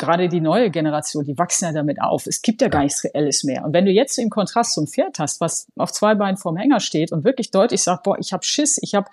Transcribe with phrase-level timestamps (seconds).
[0.00, 2.26] gerade die neue Generation, die wachsen ja damit auf.
[2.26, 3.64] Es gibt ja gar nichts Reelles mehr.
[3.64, 6.80] Und wenn du jetzt im Kontrast zum Pferd hast, was auf zwei Beinen vorm Hänger
[6.80, 9.08] steht und wirklich deutlich sagt, boah, ich habe Schiss, ich habe,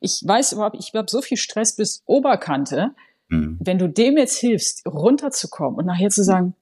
[0.00, 2.92] ich weiß überhaupt, ich habe so viel Stress bis Oberkante.
[3.28, 3.58] Mhm.
[3.60, 6.54] Wenn du dem jetzt hilfst, runterzukommen und nachher zu sagen,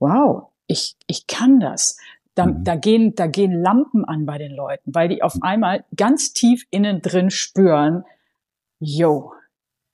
[0.00, 1.96] wow, ich, ich kann das.
[2.34, 2.64] Da, mhm.
[2.64, 5.42] da, gehen, da gehen Lampen an bei den Leuten, weil die auf mhm.
[5.42, 8.04] einmal ganz tief innen drin spüren,
[8.80, 9.32] yo,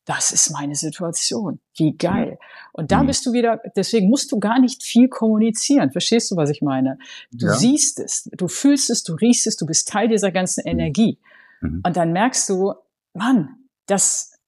[0.07, 1.59] das ist meine Situation.
[1.75, 2.39] Wie geil.
[2.73, 3.09] Und da mhm.
[3.09, 5.91] bist du wieder, deswegen musst du gar nicht viel kommunizieren.
[5.91, 6.99] Verstehst du, was ich meine?
[7.33, 7.55] Du ja.
[7.55, 10.71] siehst es, du fühlst es, du riechst es, du bist Teil dieser ganzen mhm.
[10.71, 11.19] Energie.
[11.61, 11.83] Mhm.
[11.85, 12.75] Und dann merkst du,
[13.15, 14.39] Mann, das,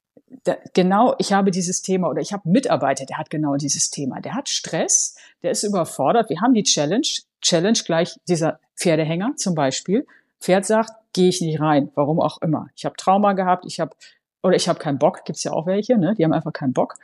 [0.44, 3.90] da, genau, ich habe dieses Thema oder ich habe einen Mitarbeiter, der hat genau dieses
[3.90, 4.20] Thema.
[4.20, 6.30] Der hat Stress, der ist überfordert.
[6.30, 7.08] Wir haben die Challenge,
[7.42, 10.06] Challenge gleich dieser Pferdehänger zum Beispiel.
[10.40, 12.68] Pferd sagt, gehe ich nicht rein, warum auch immer.
[12.76, 13.96] Ich habe Trauma gehabt, ich habe
[14.42, 16.14] oder ich habe keinen Bock, gibt's ja auch welche, ne?
[16.16, 16.94] Die haben einfach keinen Bock.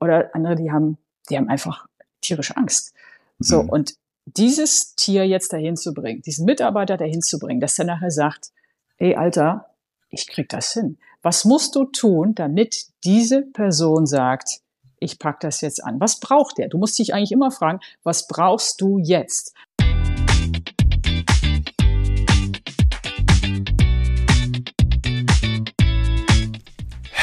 [0.00, 0.98] Oder andere, die haben,
[1.28, 1.86] die haben einfach
[2.20, 2.94] tierische Angst.
[3.38, 3.68] So, mhm.
[3.70, 3.94] und
[4.26, 8.50] dieses Tier jetzt dahin zu bringen, diesen Mitarbeiter dahin zu bringen, dass der nachher sagt,
[8.98, 9.66] ey Alter,
[10.10, 10.98] ich krieg das hin.
[11.22, 14.60] Was musst du tun, damit diese Person sagt,
[14.98, 16.00] ich pack das jetzt an?
[16.00, 16.68] Was braucht der?
[16.68, 19.54] Du musst dich eigentlich immer fragen, was brauchst du jetzt?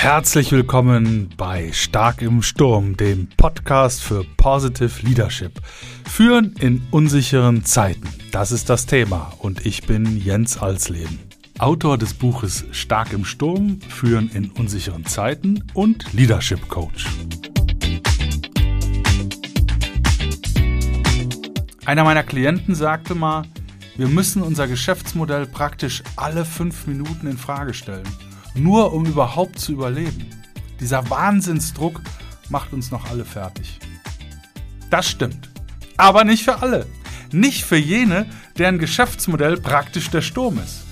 [0.09, 5.59] Herzlich willkommen bei Stark im Sturm, dem Podcast für Positive Leadership.
[6.09, 11.19] Führen in unsicheren Zeiten, das ist das Thema und ich bin Jens Alsleben.
[11.59, 17.05] Autor des Buches Stark im Sturm, Führen in unsicheren Zeiten und Leadership Coach.
[21.85, 23.44] Einer meiner Klienten sagte mal,
[23.97, 28.08] wir müssen unser Geschäftsmodell praktisch alle fünf Minuten in Frage stellen
[28.58, 30.25] nur um überhaupt zu überleben.
[30.80, 32.02] Dieser Wahnsinnsdruck
[32.50, 33.80] macht uns noch alle fertig.
[34.89, 35.50] Das stimmt.
[35.97, 36.85] Aber nicht für alle.
[37.31, 40.83] Nicht für jene, deren Geschäftsmodell praktisch der Sturm ist.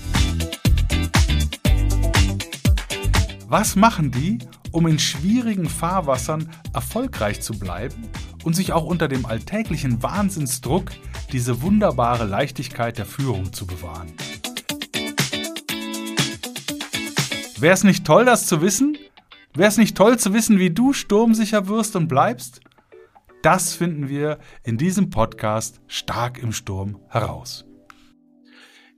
[3.48, 4.38] Was machen die,
[4.72, 8.08] um in schwierigen Fahrwassern erfolgreich zu bleiben
[8.44, 10.90] und sich auch unter dem alltäglichen Wahnsinnsdruck
[11.32, 14.12] diese wunderbare Leichtigkeit der Führung zu bewahren?
[17.58, 18.98] Wäre es nicht toll, das zu wissen?
[19.54, 22.60] Wäre es nicht toll zu wissen, wie du sturmsicher wirst und bleibst?
[23.42, 27.64] Das finden wir in diesem Podcast Stark im Sturm heraus.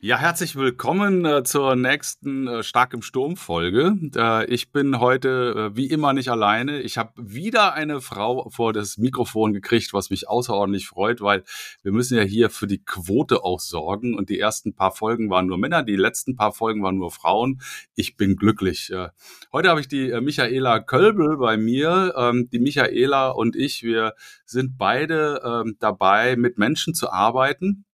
[0.01, 3.97] Ja, herzlich willkommen äh, zur nächsten äh, Stark im Sturm Folge.
[4.15, 6.81] Äh, ich bin heute äh, wie immer nicht alleine.
[6.83, 11.43] Ich habe wieder eine Frau vor das Mikrofon gekriegt, was mich außerordentlich freut, weil
[11.83, 14.17] wir müssen ja hier für die Quote auch sorgen.
[14.17, 17.61] Und die ersten paar Folgen waren nur Männer, die letzten paar Folgen waren nur Frauen.
[17.97, 18.93] Ich bin glücklich.
[18.93, 19.09] Äh,
[19.53, 22.15] heute habe ich die äh, Michaela Kölbel bei mir.
[22.17, 24.15] Ähm, die Michaela und ich, wir
[24.47, 27.85] sind beide ähm, dabei, mit Menschen zu arbeiten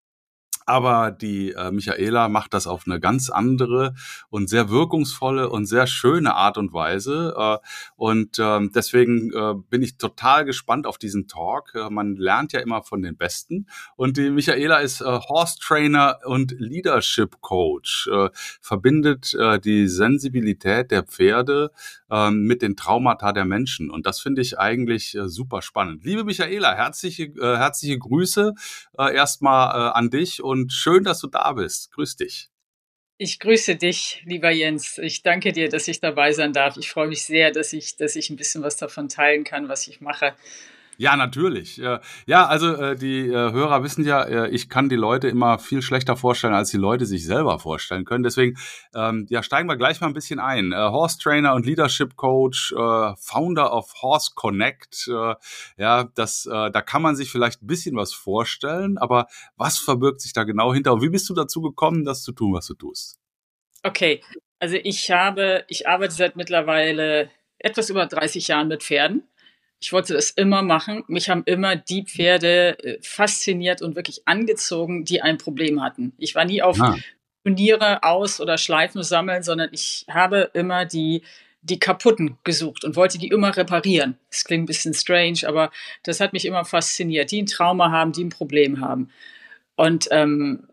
[0.66, 3.94] aber die äh, Michaela macht das auf eine ganz andere
[4.30, 7.34] und sehr wirkungsvolle und sehr schöne Art und Weise.
[7.36, 7.58] Äh,
[7.96, 11.74] und ähm, deswegen äh, bin ich total gespannt auf diesen Talk.
[11.74, 13.66] Äh, man lernt ja immer von den Besten.
[13.96, 18.30] Und die Michaela ist äh, Horse Trainer und Leadership Coach, äh,
[18.60, 21.70] verbindet äh, die Sensibilität der Pferde
[22.14, 23.90] ähm, mit den Traumata der Menschen.
[23.90, 26.04] Und das finde ich eigentlich äh, super spannend.
[26.04, 28.54] Liebe Michaela, herzliche, äh, herzliche Grüße
[28.98, 31.90] äh, erstmal äh, an dich und schön, dass du da bist.
[31.92, 32.50] Grüß dich.
[33.16, 34.98] Ich grüße dich, lieber Jens.
[34.98, 36.76] Ich danke dir, dass ich dabei sein darf.
[36.76, 39.86] Ich freue mich sehr, dass ich, dass ich ein bisschen was davon teilen kann, was
[39.88, 40.34] ich mache.
[40.96, 41.76] Ja, natürlich.
[41.76, 45.82] Ja, also äh, die äh, Hörer wissen ja, äh, ich kann die Leute immer viel
[45.82, 48.22] schlechter vorstellen, als die Leute sich selber vorstellen können.
[48.22, 48.56] Deswegen,
[48.94, 50.72] ähm, ja, steigen wir gleich mal ein bisschen ein.
[50.74, 52.72] Horse Trainer und Leadership Coach,
[53.18, 55.08] Founder of Horse Connect.
[55.76, 59.26] Ja, das, da kann man sich vielleicht ein bisschen was vorstellen, aber
[59.56, 60.92] was verbirgt sich da genau hinter?
[60.92, 63.18] Und wie bist du dazu gekommen, das zu tun, was du tust?
[63.82, 64.22] Okay,
[64.58, 69.28] also ich habe, ich arbeite seit mittlerweile etwas über 30 Jahren mit Pferden
[69.84, 71.04] ich wollte das immer machen.
[71.08, 76.14] Mich haben immer die Pferde äh, fasziniert und wirklich angezogen, die ein Problem hatten.
[76.16, 76.96] Ich war nie auf ah.
[77.44, 81.22] Turniere aus oder Schleifen sammeln, sondern ich habe immer die
[81.60, 84.18] die kaputten gesucht und wollte die immer reparieren.
[84.30, 85.70] Das klingt ein bisschen strange, aber
[86.02, 87.30] das hat mich immer fasziniert.
[87.30, 89.10] Die ein Trauma haben, die ein Problem haben.
[89.74, 90.66] Und ähm,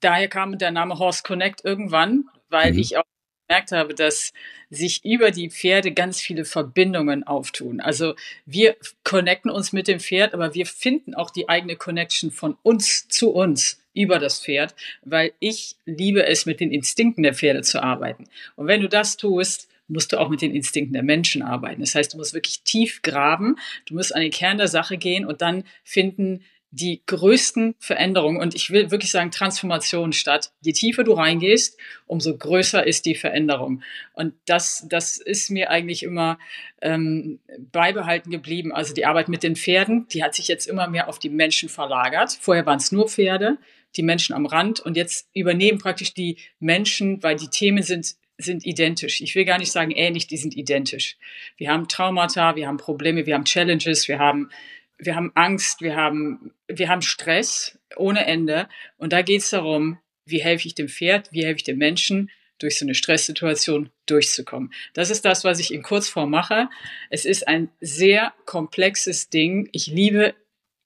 [0.00, 2.78] daher kam der Name Horse Connect irgendwann, weil mhm.
[2.78, 3.04] ich auch
[3.48, 4.32] gemerkt habe, dass
[4.70, 7.80] sich über die Pferde ganz viele Verbindungen auftun.
[7.80, 8.14] Also
[8.46, 13.08] wir connecten uns mit dem Pferd, aber wir finden auch die eigene Connection von uns
[13.08, 17.82] zu uns über das Pferd, weil ich liebe es, mit den Instinkten der Pferde zu
[17.82, 18.24] arbeiten.
[18.56, 21.82] Und wenn du das tust, musst du auch mit den Instinkten der Menschen arbeiten.
[21.82, 23.56] Das heißt, du musst wirklich tief graben,
[23.86, 26.40] du musst an den Kern der Sache gehen und dann finden,
[26.74, 30.50] die größten Veränderungen und ich will wirklich sagen Transformationen statt.
[30.60, 33.82] Je tiefer du reingehst, umso größer ist die Veränderung.
[34.12, 36.36] Und das, das ist mir eigentlich immer
[36.82, 37.38] ähm,
[37.70, 38.72] beibehalten geblieben.
[38.72, 41.68] Also die Arbeit mit den Pferden, die hat sich jetzt immer mehr auf die Menschen
[41.68, 42.36] verlagert.
[42.40, 43.58] Vorher waren es nur Pferde,
[43.94, 48.66] die Menschen am Rand und jetzt übernehmen praktisch die Menschen, weil die Themen sind sind
[48.66, 49.20] identisch.
[49.20, 51.16] Ich will gar nicht sagen ähnlich, die sind identisch.
[51.56, 54.50] Wir haben Traumata, wir haben Probleme, wir haben Challenges, wir haben
[54.98, 58.68] wir haben Angst, wir haben, wir haben Stress ohne Ende.
[58.96, 62.30] Und da geht es darum, wie helfe ich dem Pferd, wie helfe ich dem Menschen,
[62.58, 64.72] durch so eine Stresssituation durchzukommen.
[64.94, 66.68] Das ist das, was ich in Kurzform mache.
[67.10, 69.68] Es ist ein sehr komplexes Ding.
[69.72, 70.34] Ich liebe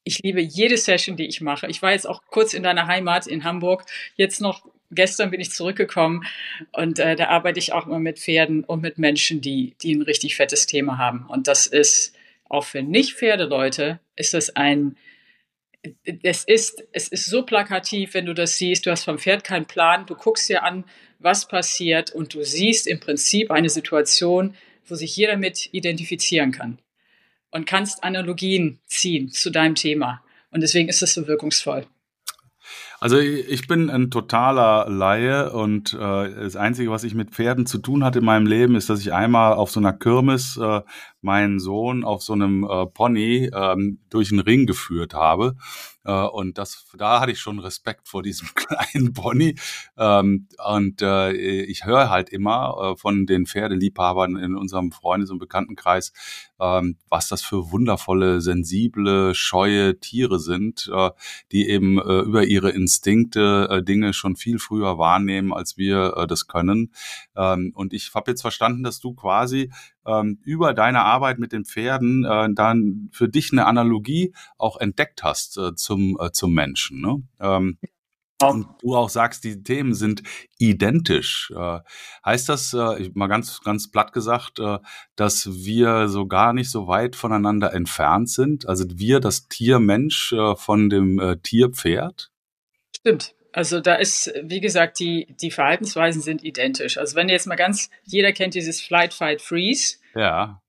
[0.04, 1.66] ich liebe jede Session, die ich mache.
[1.66, 3.84] Ich war jetzt auch kurz in deiner Heimat in Hamburg.
[4.16, 6.24] Jetzt noch gestern bin ich zurückgekommen
[6.72, 10.00] und äh, da arbeite ich auch immer mit Pferden und mit Menschen, die, die ein
[10.00, 11.26] richtig fettes Thema haben.
[11.28, 12.14] Und das ist
[12.48, 14.96] auch für Nicht-Pferdeleute ist das ein,
[16.22, 18.86] es ist, es ist so plakativ, wenn du das siehst.
[18.86, 20.06] Du hast vom Pferd keinen Plan.
[20.06, 20.84] Du guckst dir an,
[21.18, 24.54] was passiert und du siehst im Prinzip eine Situation,
[24.86, 26.78] wo sich jeder mit identifizieren kann
[27.50, 30.22] und kannst Analogien ziehen zu deinem Thema.
[30.50, 31.86] Und deswegen ist es so wirkungsvoll.
[33.00, 35.98] Also ich bin ein totaler Laie und äh,
[36.34, 39.12] das Einzige, was ich mit Pferden zu tun hatte in meinem Leben, ist, dass ich
[39.12, 40.82] einmal auf so einer Kirmes äh,
[41.20, 45.54] meinen Sohn auf so einem äh, Pony ähm, durch den Ring geführt habe.
[46.04, 49.54] Äh, und das, da hatte ich schon Respekt vor diesem kleinen Pony.
[49.96, 55.38] Ähm, und äh, ich höre halt immer äh, von den Pferdeliebhabern in unserem Freundes- und
[55.38, 56.12] Bekanntenkreis,
[56.60, 61.10] ähm, was das für wundervolle, sensible, scheue Tiere sind, äh,
[61.52, 66.26] die eben äh, über ihre Instinkte äh, Dinge schon viel früher wahrnehmen, als wir äh,
[66.26, 66.92] das können.
[67.36, 69.70] Ähm, und ich habe jetzt verstanden, dass du quasi
[70.06, 75.22] ähm, über deine Arbeit mit den Pferden äh, dann für dich eine Analogie auch entdeckt
[75.22, 77.00] hast äh, zum, äh, zum Menschen.
[77.00, 77.22] Ne?
[77.40, 77.78] Ähm,
[78.40, 80.22] und du auch sagst, die Themen sind
[80.58, 81.52] identisch.
[81.56, 81.80] Äh,
[82.24, 84.78] heißt das, äh, mal ganz, ganz platt gesagt, äh,
[85.16, 88.68] dass wir so gar nicht so weit voneinander entfernt sind?
[88.68, 92.30] Also wir, das Tier Mensch äh, von dem äh, Tier Pferd?
[92.96, 93.34] Stimmt.
[93.52, 96.98] Also da ist, wie gesagt, die, die Verhaltensweisen sind identisch.
[96.98, 99.96] Also wenn jetzt mal ganz, jeder kennt dieses Flight, Fight, Freeze.
[100.14, 100.60] Ja.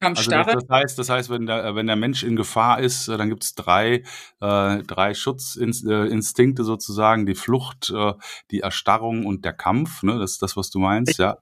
[0.00, 3.16] Also das, das, heißt, das heißt, wenn der, wenn der Mensch in Gefahr ist, äh,
[3.16, 4.02] dann gibt es drei,
[4.40, 8.12] äh, drei Schutzinstinkte sozusagen, die Flucht, äh,
[8.50, 10.02] die Erstarrung und der Kampf.
[10.02, 10.18] Ne?
[10.18, 11.38] Das ist das, was du meinst, ja.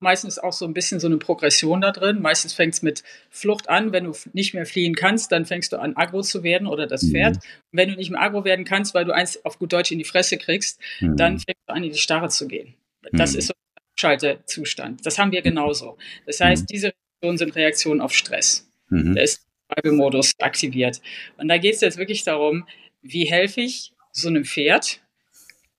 [0.00, 2.20] Meistens auch so ein bisschen so eine Progression da drin.
[2.20, 3.92] Meistens fängt es mit Flucht an.
[3.92, 7.08] Wenn du nicht mehr fliehen kannst, dann fängst du an, aggro zu werden oder das
[7.08, 7.36] Pferd.
[7.36, 7.40] Mhm.
[7.70, 10.04] wenn du nicht mehr aggro werden kannst, weil du eins auf gut Deutsch in die
[10.04, 11.16] Fresse kriegst, mhm.
[11.16, 12.74] dann fängst du an, in die Starre zu gehen.
[13.12, 13.38] Das mhm.
[13.38, 15.06] ist so ein Schaltezustand.
[15.06, 15.96] Das haben wir genauso.
[16.26, 16.66] Das heißt, mhm.
[16.66, 18.68] diese Reaktionen sind Reaktionen auf Stress.
[18.88, 19.14] Mhm.
[19.14, 19.46] Da ist
[19.84, 21.00] der Modus aktiviert.
[21.36, 22.66] Und da geht es jetzt wirklich darum,
[23.00, 25.00] wie helfe ich so einem Pferd,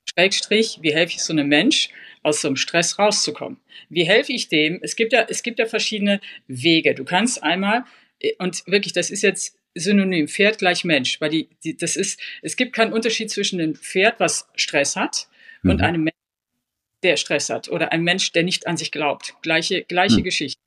[0.10, 1.90] Schrägstrich, wie helfe ich so einem Mensch,
[2.24, 3.60] aus so einem Stress rauszukommen.
[3.90, 4.80] Wie helfe ich dem?
[4.82, 6.96] Es gibt ja, es gibt ja verschiedene Wege.
[6.96, 7.84] Du kannst einmal,
[8.40, 12.56] und wirklich, das ist jetzt synonym, Pferd gleich Mensch, weil die, die das ist, es
[12.56, 15.28] gibt keinen Unterschied zwischen einem Pferd, was Stress hat,
[15.62, 15.72] mhm.
[15.72, 16.16] und einem Mensch,
[17.04, 19.36] der Stress hat, oder einem Mensch, der nicht an sich glaubt.
[19.42, 20.24] Gleiche, gleiche mhm.
[20.24, 20.64] Geschichte.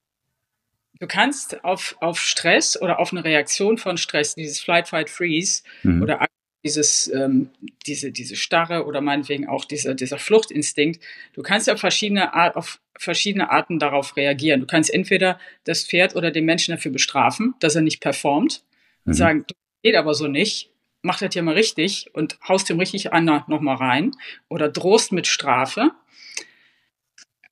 [0.98, 5.62] Du kannst auf, auf Stress oder auf eine Reaktion von Stress, dieses Flight, Fight, Freeze
[5.82, 6.02] mhm.
[6.02, 6.26] oder
[6.64, 7.50] dieses, ähm,
[7.86, 11.00] diese, diese Starre oder meinetwegen auch dieser, dieser Fluchtinstinkt.
[11.32, 14.60] Du kannst auf verschiedene, Art, auf verschiedene Arten darauf reagieren.
[14.60, 18.64] Du kannst entweder das Pferd oder den Menschen dafür bestrafen, dass er nicht performt
[19.04, 19.16] und mhm.
[19.16, 19.44] sagen,
[19.82, 20.70] geht aber so nicht,
[21.02, 24.10] mach das hier mal richtig und haust dem richtig an nochmal rein
[24.48, 25.92] oder drohst mit Strafe.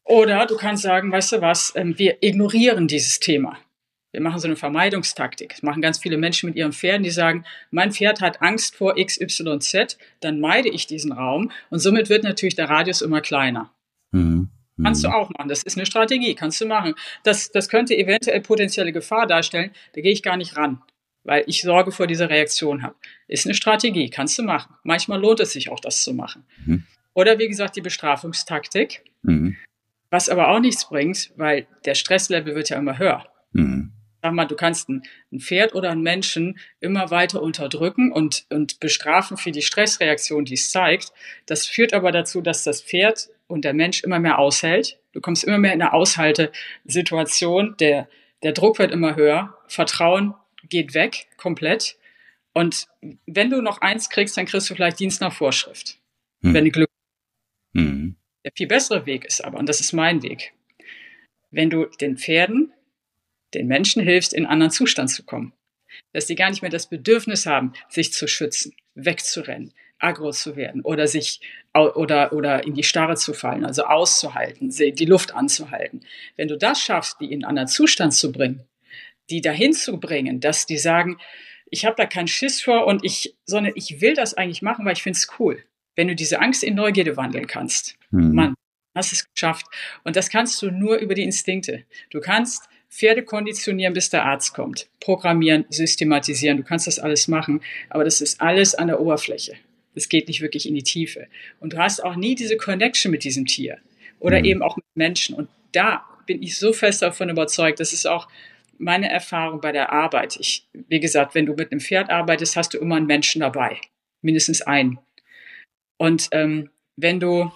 [0.05, 3.59] Oder du kannst sagen, weißt du was, ähm, wir ignorieren dieses Thema.
[4.13, 5.51] Wir machen so eine Vermeidungstaktik.
[5.51, 8.95] Das machen ganz viele Menschen mit ihren Pferden, die sagen, mein Pferd hat Angst vor
[8.95, 13.73] XYZ, dann meide ich diesen Raum und somit wird natürlich der Radius immer kleiner.
[14.13, 14.51] Mhm.
[14.83, 15.15] Kannst du mhm.
[15.15, 15.49] auch machen.
[15.49, 16.95] Das ist eine Strategie, kannst du machen.
[17.23, 19.71] Das, das könnte eventuell potenzielle Gefahr darstellen.
[19.95, 20.83] Da gehe ich gar nicht ran,
[21.23, 22.95] weil ich Sorge vor dieser Reaktion habe.
[23.29, 24.75] Ist eine Strategie, kannst du machen.
[24.83, 26.45] Manchmal lohnt es sich auch, das zu machen.
[26.65, 26.85] Mhm.
[27.15, 29.57] Oder wie gesagt, die Bestrafungstaktik, mhm.
[30.15, 33.27] Was aber auch nichts bringt, weil der Stresslevel wird ja immer höher.
[33.53, 33.93] Mhm
[34.25, 35.03] sag mal, du kannst ein,
[35.33, 40.55] ein, Pferd oder einen Menschen immer weiter unterdrücken und, und bestrafen für die Stressreaktion, die
[40.55, 41.13] es zeigt.
[41.45, 44.99] Das führt aber dazu, dass das Pferd und der Mensch immer mehr aushält.
[45.13, 47.77] Du kommst immer mehr in eine Aushaltesituation.
[47.81, 48.09] Der,
[48.43, 49.59] der Druck wird immer höher.
[49.69, 50.33] Vertrauen
[50.71, 51.99] geht weg komplett.
[52.55, 52.87] Und
[53.27, 55.99] wenn du noch eins kriegst, dann kriegst du vielleicht Dienst nach Vorschrift.
[56.41, 56.55] Hm.
[56.55, 56.89] Wenn du Glück.
[57.75, 58.17] Hm.
[58.45, 60.53] Der viel bessere Weg ist aber, und das ist mein Weg,
[61.51, 62.73] wenn du den Pferden,
[63.55, 65.53] den Menschen hilfst, in einen anderen Zustand zu kommen.
[66.13, 70.83] Dass die gar nicht mehr das Bedürfnis haben, sich zu schützen, wegzurennen, aggro zu werden
[70.83, 71.41] oder sich
[71.73, 76.05] oder, oder in die Starre zu fallen, also auszuhalten, die Luft anzuhalten.
[76.37, 78.65] Wenn du das schaffst, die in einen anderen Zustand zu bringen,
[79.31, 81.19] die dahin zu bringen, dass die sagen,
[81.71, 84.93] ich habe da keinen Schiss vor und ich, sondern ich will das eigentlich machen, weil
[84.93, 85.65] ich finde es cool.
[85.97, 88.35] Wenn du diese Angst in Neugierde wandeln kannst, mhm.
[88.35, 88.55] Mann,
[88.95, 89.67] hast es geschafft.
[90.05, 91.85] Und das kannst du nur über die Instinkte.
[92.11, 96.59] Du kannst Pferde konditionieren, bis der Arzt kommt, programmieren, systematisieren.
[96.59, 97.61] Du kannst das alles machen,
[97.91, 99.55] aber das ist alles an der Oberfläche.
[99.97, 101.27] Es geht nicht wirklich in die Tiefe.
[101.59, 103.79] Und du hast auch nie diese Connection mit diesem Tier
[104.21, 104.45] oder mhm.
[104.45, 105.35] eben auch mit Menschen.
[105.35, 108.29] Und da bin ich so fest davon überzeugt, das ist auch
[108.79, 110.37] meine Erfahrung bei der Arbeit.
[110.37, 113.81] Ich, wie gesagt, wenn du mit einem Pferd arbeitest, hast du immer einen Menschen dabei.
[114.23, 114.99] Mindestens einen.
[115.97, 117.51] Und ähm, wenn du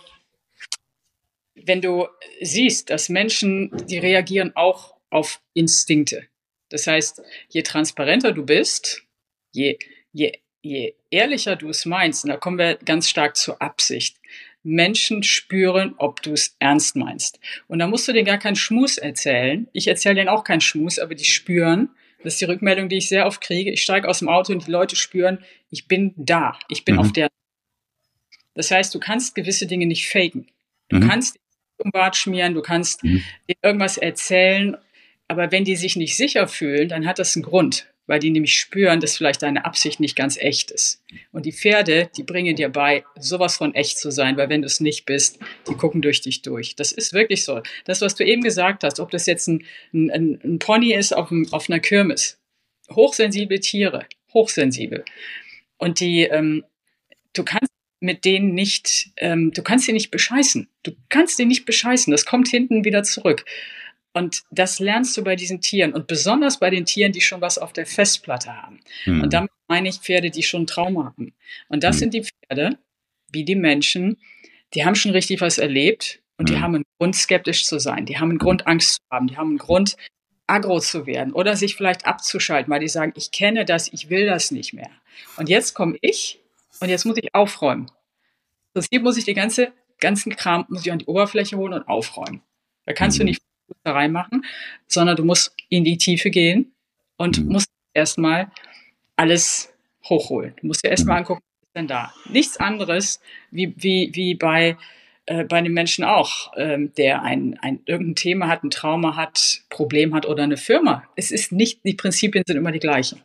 [1.66, 2.06] wenn du
[2.40, 6.26] siehst, dass Menschen, die reagieren auch auf Instinkte.
[6.68, 9.02] Das heißt, je transparenter du bist,
[9.52, 9.78] je,
[10.12, 14.16] je, je ehrlicher du es meinst, und da kommen wir ganz stark zur Absicht.
[14.62, 17.38] Menschen spüren, ob du es ernst meinst.
[17.68, 19.68] Und da musst du denen gar keinen Schmus erzählen.
[19.72, 21.90] Ich erzähle denen auch keinen Schmus, aber die spüren,
[22.22, 23.70] das ist die Rückmeldung, die ich sehr oft kriege.
[23.70, 25.38] Ich steige aus dem Auto und die Leute spüren,
[25.70, 27.00] ich bin da, ich bin mhm.
[27.00, 27.28] auf der.
[28.58, 30.48] Das heißt, du kannst gewisse Dinge nicht faken.
[30.88, 31.08] Du mhm.
[31.08, 31.38] kannst
[31.76, 33.22] um Bart schmieren, du kannst mhm.
[33.62, 34.76] irgendwas erzählen,
[35.28, 38.58] aber wenn die sich nicht sicher fühlen, dann hat das einen Grund, weil die nämlich
[38.58, 41.04] spüren, dass vielleicht deine Absicht nicht ganz echt ist.
[41.30, 44.66] Und die Pferde, die bringen dir bei, sowas von echt zu sein, weil wenn du
[44.66, 45.38] es nicht bist,
[45.68, 46.74] die gucken durch dich durch.
[46.74, 47.62] Das ist wirklich so.
[47.84, 51.30] Das, was du eben gesagt hast, ob das jetzt ein, ein, ein Pony ist auf,
[51.30, 52.40] einem, auf einer Kirmes,
[52.90, 55.04] hochsensible Tiere, hochsensibel.
[55.76, 56.64] Und die, ähm,
[57.34, 60.68] du kannst mit denen nicht, ähm, du kannst sie nicht bescheißen.
[60.82, 62.10] Du kannst sie nicht bescheißen.
[62.10, 63.44] Das kommt hinten wieder zurück.
[64.12, 67.58] Und das lernst du bei diesen Tieren und besonders bei den Tieren, die schon was
[67.58, 68.80] auf der Festplatte haben.
[69.06, 69.22] Mhm.
[69.22, 71.34] Und damit meine ich Pferde, die schon Trauma haben.
[71.68, 72.00] Und das mhm.
[72.00, 72.78] sind die Pferde,
[73.30, 74.16] wie die Menschen,
[74.74, 76.54] die haben schon richtig was erlebt und mhm.
[76.54, 78.06] die haben einen Grund, skeptisch zu sein.
[78.06, 79.28] Die haben einen Grund, Angst zu haben.
[79.28, 79.96] Die haben einen Grund,
[80.48, 84.26] aggro zu werden oder sich vielleicht abzuschalten, weil die sagen, ich kenne das, ich will
[84.26, 84.90] das nicht mehr.
[85.36, 86.40] Und jetzt komme ich
[86.80, 87.90] und jetzt muss ich aufräumen.
[88.74, 91.88] Das hier muss ich den ganze, ganzen Kram muss ich an die Oberfläche holen und
[91.88, 92.42] aufräumen.
[92.86, 93.22] Da kannst mhm.
[93.22, 93.42] du nicht
[93.84, 94.44] reinmachen,
[94.86, 96.72] sondern du musst in die Tiefe gehen
[97.16, 97.52] und mhm.
[97.52, 98.50] musst erstmal
[99.16, 99.72] alles
[100.08, 100.54] hochholen.
[100.60, 101.18] Du musst dir erstmal mhm.
[101.18, 102.12] angucken, was ist denn da?
[102.30, 103.20] Nichts anderes
[103.50, 104.76] wie, wie, wie bei,
[105.26, 109.62] äh, bei einem Menschen auch, ähm, der ein, ein, irgendein Thema hat, ein Trauma hat,
[109.68, 111.04] Problem hat oder eine Firma.
[111.16, 113.20] Es ist nicht, die Prinzipien sind immer die gleichen.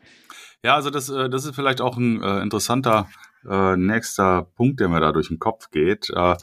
[0.65, 3.10] Ja, also das, äh, das ist vielleicht auch ein äh, interessanter
[3.50, 6.09] äh, nächster Punkt, der mir da durch den Kopf geht.
[6.09, 6.35] Äh,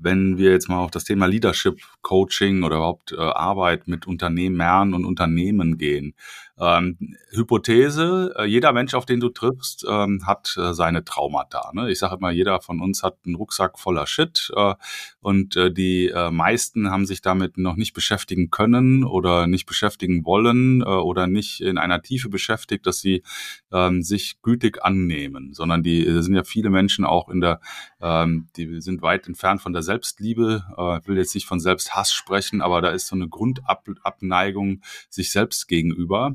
[0.00, 4.94] wenn wir jetzt mal auf das Thema Leadership Coaching oder überhaupt äh, Arbeit mit Unternehmern
[4.94, 6.14] und Unternehmen gehen.
[6.60, 6.98] Ähm,
[7.30, 11.70] Hypothese, äh, jeder Mensch, auf den du triffst, ähm, hat äh, seine Traumata.
[11.72, 11.90] Ne?
[11.90, 14.74] Ich sage immer, jeder von uns hat einen Rucksack voller Shit äh,
[15.20, 20.26] und äh, die äh, meisten haben sich damit noch nicht beschäftigen können oder nicht beschäftigen
[20.26, 23.22] wollen äh, oder nicht in einer Tiefe beschäftigt, dass sie
[23.72, 27.60] ähm, sich gütig annehmen, sondern die sind ja viele Menschen auch in der,
[28.02, 32.60] ähm, die sind weit entfernt von der Selbstliebe, äh, will jetzt nicht von Selbsthass sprechen,
[32.60, 36.34] aber da ist so eine Grundabneigung sich selbst gegenüber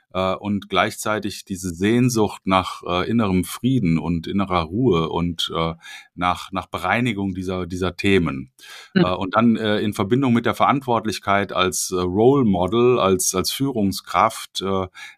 [0.13, 5.73] äh, und gleichzeitig diese Sehnsucht nach äh, innerem Frieden und innerer Ruhe und äh,
[6.15, 8.51] nach, nach Bereinigung dieser, dieser Themen.
[8.93, 9.03] Mhm.
[9.03, 14.63] Und dann äh, in Verbindung mit der Verantwortlichkeit als äh, Role Model, als, als Führungskraft,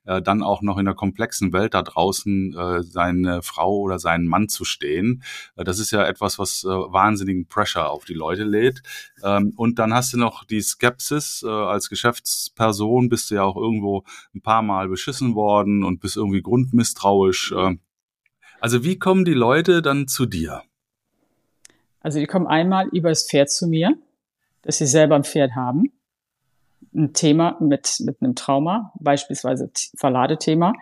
[0.05, 4.65] dann auch noch in der komplexen Welt da draußen seine Frau oder seinen Mann zu
[4.65, 5.23] stehen.
[5.55, 8.81] Das ist ja etwas, was wahnsinnigen Pressure auf die Leute lädt.
[9.23, 14.03] Ähm, und dann hast du noch die Skepsis als Geschäftsperson, bist du ja auch irgendwo
[14.33, 17.53] ein paar Mal beschissen worden und bist irgendwie grundmisstrauisch.
[17.53, 17.77] Äh.
[18.59, 20.63] Also wie kommen die Leute dann zu dir?
[22.01, 23.97] Also die kommen einmal über das Pferd zu mir,
[24.61, 25.91] dass sie selber ein Pferd haben.
[26.93, 30.73] Ein Thema mit, mit einem Trauma, beispielsweise Verladethema.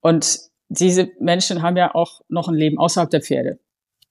[0.00, 3.58] Und diese Menschen haben ja auch noch ein Leben außerhalb der Pferde.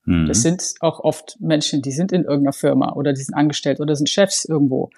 [0.05, 0.27] Mhm.
[0.27, 3.95] Das sind auch oft Menschen, die sind in irgendeiner Firma oder die sind angestellt oder
[3.95, 4.89] sind Chefs irgendwo.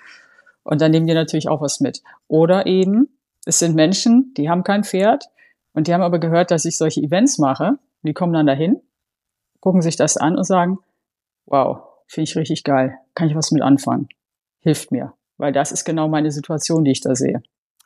[0.63, 2.01] Und dann nehmen die natürlich auch was mit.
[2.27, 3.09] Oder eben,
[3.45, 5.25] es sind Menschen, die haben kein Pferd
[5.73, 7.79] und die haben aber gehört, dass ich solche Events mache.
[8.03, 8.81] Die kommen dann dahin,
[9.59, 10.79] gucken sich das an und sagen,
[11.45, 14.07] wow, finde ich richtig geil, kann ich was mit anfangen,
[14.61, 17.41] hilft mir, weil das ist genau meine Situation, die ich da sehe.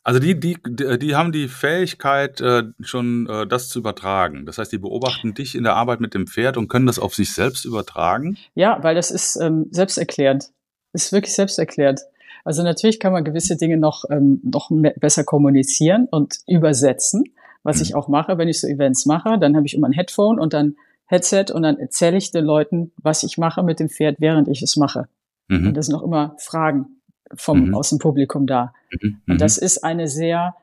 [0.06, 4.46] Also die, die, die haben die Fähigkeit, äh, schon äh, das zu übertragen.
[4.46, 7.16] Das heißt, die beobachten dich in der Arbeit mit dem Pferd und können das auf
[7.16, 8.38] sich selbst übertragen?
[8.54, 10.50] Ja, weil das ist ähm, selbsterklärend.
[10.92, 12.02] Ist wirklich selbsterklärend.
[12.44, 17.24] Also natürlich kann man gewisse Dinge noch, ähm, noch besser kommunizieren und übersetzen,
[17.64, 17.96] was ich mhm.
[17.96, 19.38] auch mache, wenn ich so Events mache.
[19.40, 22.92] Dann habe ich immer ein Headphone und dann Headset und dann erzähle ich den Leuten,
[22.98, 25.08] was ich mache mit dem Pferd, während ich es mache.
[25.48, 25.68] Mhm.
[25.68, 27.02] Und das sind auch immer Fragen
[27.34, 27.76] vom, mhm.
[27.76, 28.74] aus dem Publikum da.
[28.92, 29.22] Mhm.
[29.28, 29.66] Und das mhm.
[29.66, 30.56] ist eine sehr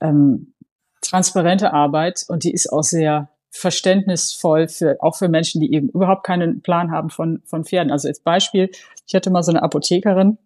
[0.00, 0.54] ähm,
[1.00, 6.24] transparente Arbeit und die ist auch sehr verständnisvoll für, auch für Menschen, die eben überhaupt
[6.24, 7.90] keinen Plan haben von, von Pferden.
[7.90, 8.70] Also als Beispiel,
[9.06, 10.38] ich hatte mal so eine Apothekerin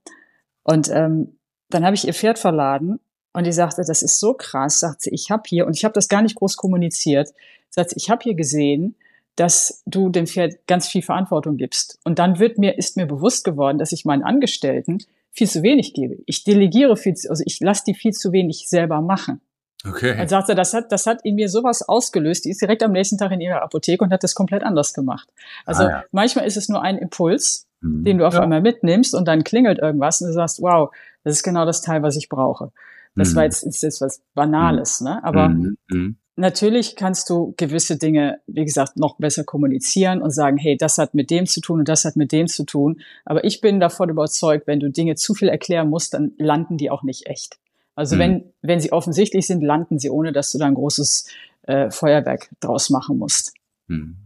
[0.64, 1.38] und ähm,
[1.70, 3.00] dann habe ich ihr Pferd verladen
[3.32, 5.94] und die sagte, das ist so krass, sagt sie, ich habe hier, und ich habe
[5.94, 7.30] das gar nicht groß kommuniziert,
[7.70, 8.96] sagt sie, ich habe hier gesehen,
[9.36, 11.98] dass du dem Pferd ganz viel Verantwortung gibst.
[12.04, 14.98] Und dann wird mir, ist mir bewusst geworden, dass ich meinen Angestellten
[15.30, 16.18] viel zu wenig gebe.
[16.26, 19.40] Ich delegiere viel, zu, also ich lasse die viel zu wenig selber machen.
[19.88, 20.14] Okay.
[20.16, 22.44] Dann sagt er, das hat, das hat in mir sowas ausgelöst.
[22.44, 25.28] Die ist direkt am nächsten Tag in ihrer Apotheke und hat das komplett anders gemacht.
[25.64, 26.04] Also ah, ja.
[26.12, 28.04] manchmal ist es nur ein Impuls, mhm.
[28.04, 28.40] den du auf ja.
[28.40, 30.90] einmal mitnimmst und dann klingelt irgendwas und du sagst, wow,
[31.24, 32.72] das ist genau das Teil, was ich brauche.
[33.14, 33.36] Das mhm.
[33.36, 35.06] war jetzt, ist jetzt was Banales, mhm.
[35.06, 35.24] ne?
[35.24, 35.76] Aber mhm.
[35.90, 36.16] mhm.
[36.36, 41.14] natürlich kannst du gewisse Dinge, wie gesagt, noch besser kommunizieren und sagen, hey, das hat
[41.14, 43.00] mit dem zu tun und das hat mit dem zu tun.
[43.24, 46.90] Aber ich bin davon überzeugt, wenn du Dinge zu viel erklären musst, dann landen die
[46.90, 47.58] auch nicht echt.
[47.94, 48.20] Also mhm.
[48.20, 51.26] wenn, wenn sie offensichtlich sind, landen sie, ohne dass du da ein großes
[51.64, 53.52] äh, Feuerwerk draus machen musst.
[53.88, 54.16] Mhm.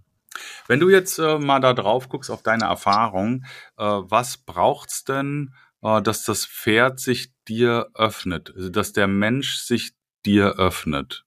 [0.66, 3.45] Wenn du jetzt äh, mal da drauf guckst auf deine Erfahrung,
[3.78, 9.59] äh, was braucht's denn, äh, dass das Pferd sich dir öffnet, also dass der Mensch
[9.59, 9.93] sich
[10.25, 11.25] dir öffnet?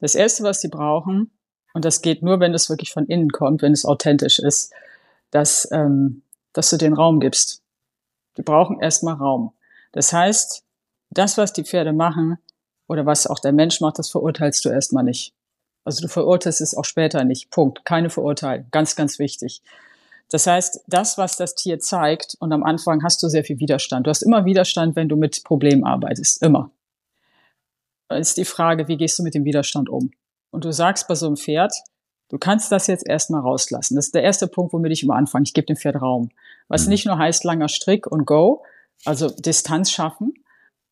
[0.00, 1.30] Das erste, was sie brauchen,
[1.74, 4.72] und das geht nur, wenn es wirklich von innen kommt, wenn es authentisch ist,
[5.30, 7.62] dass, ähm, dass du den Raum gibst.
[8.36, 9.54] Die brauchen erstmal Raum.
[9.92, 10.64] Das heißt,
[11.10, 12.38] das, was die Pferde machen
[12.88, 15.34] oder was auch der Mensch macht, das verurteilst du erstmal nicht.
[15.84, 17.50] Also du verurteilst es auch später nicht.
[17.50, 17.84] Punkt.
[17.84, 18.66] Keine Verurteilung.
[18.70, 19.62] Ganz, ganz wichtig.
[20.30, 24.06] Das heißt, das, was das Tier zeigt, und am Anfang hast du sehr viel Widerstand.
[24.06, 26.42] Du hast immer Widerstand, wenn du mit Problemen arbeitest.
[26.42, 26.70] Immer.
[28.08, 30.10] Dann ist die Frage, wie gehst du mit dem Widerstand um?
[30.50, 31.74] Und du sagst bei so einem Pferd,
[32.28, 33.96] du kannst das jetzt erstmal rauslassen.
[33.96, 35.44] Das ist der erste Punkt, womit ich immer anfange.
[35.44, 36.30] Ich gebe dem Pferd Raum.
[36.68, 36.90] Was mhm.
[36.90, 38.64] nicht nur heißt langer Strick und Go,
[39.04, 40.34] also Distanz schaffen,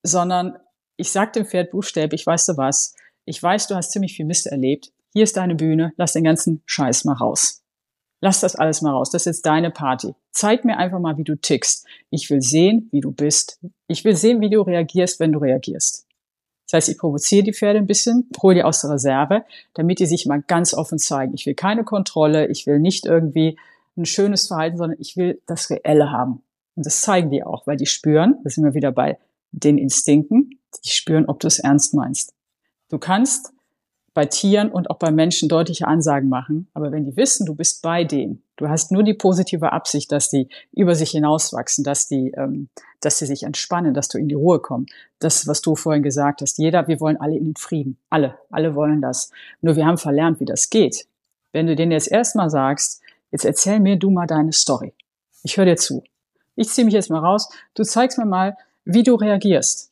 [0.02, 0.58] sondern
[0.96, 4.46] ich sag dem Pferd buchstäblich, weißt du was, ich weiß, du hast ziemlich viel Mist
[4.46, 4.92] erlebt.
[5.12, 7.62] Hier ist deine Bühne, lass den ganzen Scheiß mal raus.
[8.20, 9.10] Lass das alles mal raus.
[9.10, 10.14] Das ist jetzt deine Party.
[10.30, 11.86] Zeig mir einfach mal, wie du tickst.
[12.10, 13.58] Ich will sehen, wie du bist.
[13.88, 16.06] Ich will sehen, wie du reagierst, wenn du reagierst.
[16.66, 20.06] Das heißt, ich provoziere die Pferde ein bisschen, hole die aus der Reserve, damit die
[20.06, 21.34] sich mal ganz offen zeigen.
[21.34, 23.58] Ich will keine Kontrolle, ich will nicht irgendwie
[23.96, 26.42] ein schönes Verhalten, sondern ich will das Reelle haben.
[26.76, 29.18] Und das zeigen die auch, weil die spüren, da sind wir wieder bei
[29.50, 32.34] den Instinkten, die spüren, ob du es ernst meinst.
[32.90, 33.52] Du kannst
[34.12, 37.80] bei Tieren und auch bei Menschen deutliche Ansagen machen, aber wenn die wissen, du bist
[37.82, 42.32] bei denen, du hast nur die positive Absicht, dass die über sich hinauswachsen, dass die,
[42.36, 42.68] ähm,
[43.00, 44.92] dass sie sich entspannen, dass du in die Ruhe kommst.
[45.20, 48.74] Das, was du vorhin gesagt hast, jeder, wir wollen alle in den Frieden, alle, alle
[48.74, 49.30] wollen das.
[49.60, 51.06] Nur wir haben verlernt, wie das geht.
[51.52, 53.00] Wenn du denen jetzt erstmal sagst,
[53.30, 54.92] jetzt erzähl mir du mal deine Story.
[55.44, 56.02] Ich höre dir zu.
[56.56, 57.48] Ich ziehe mich jetzt mal raus.
[57.74, 59.89] Du zeigst mir mal, wie du reagierst.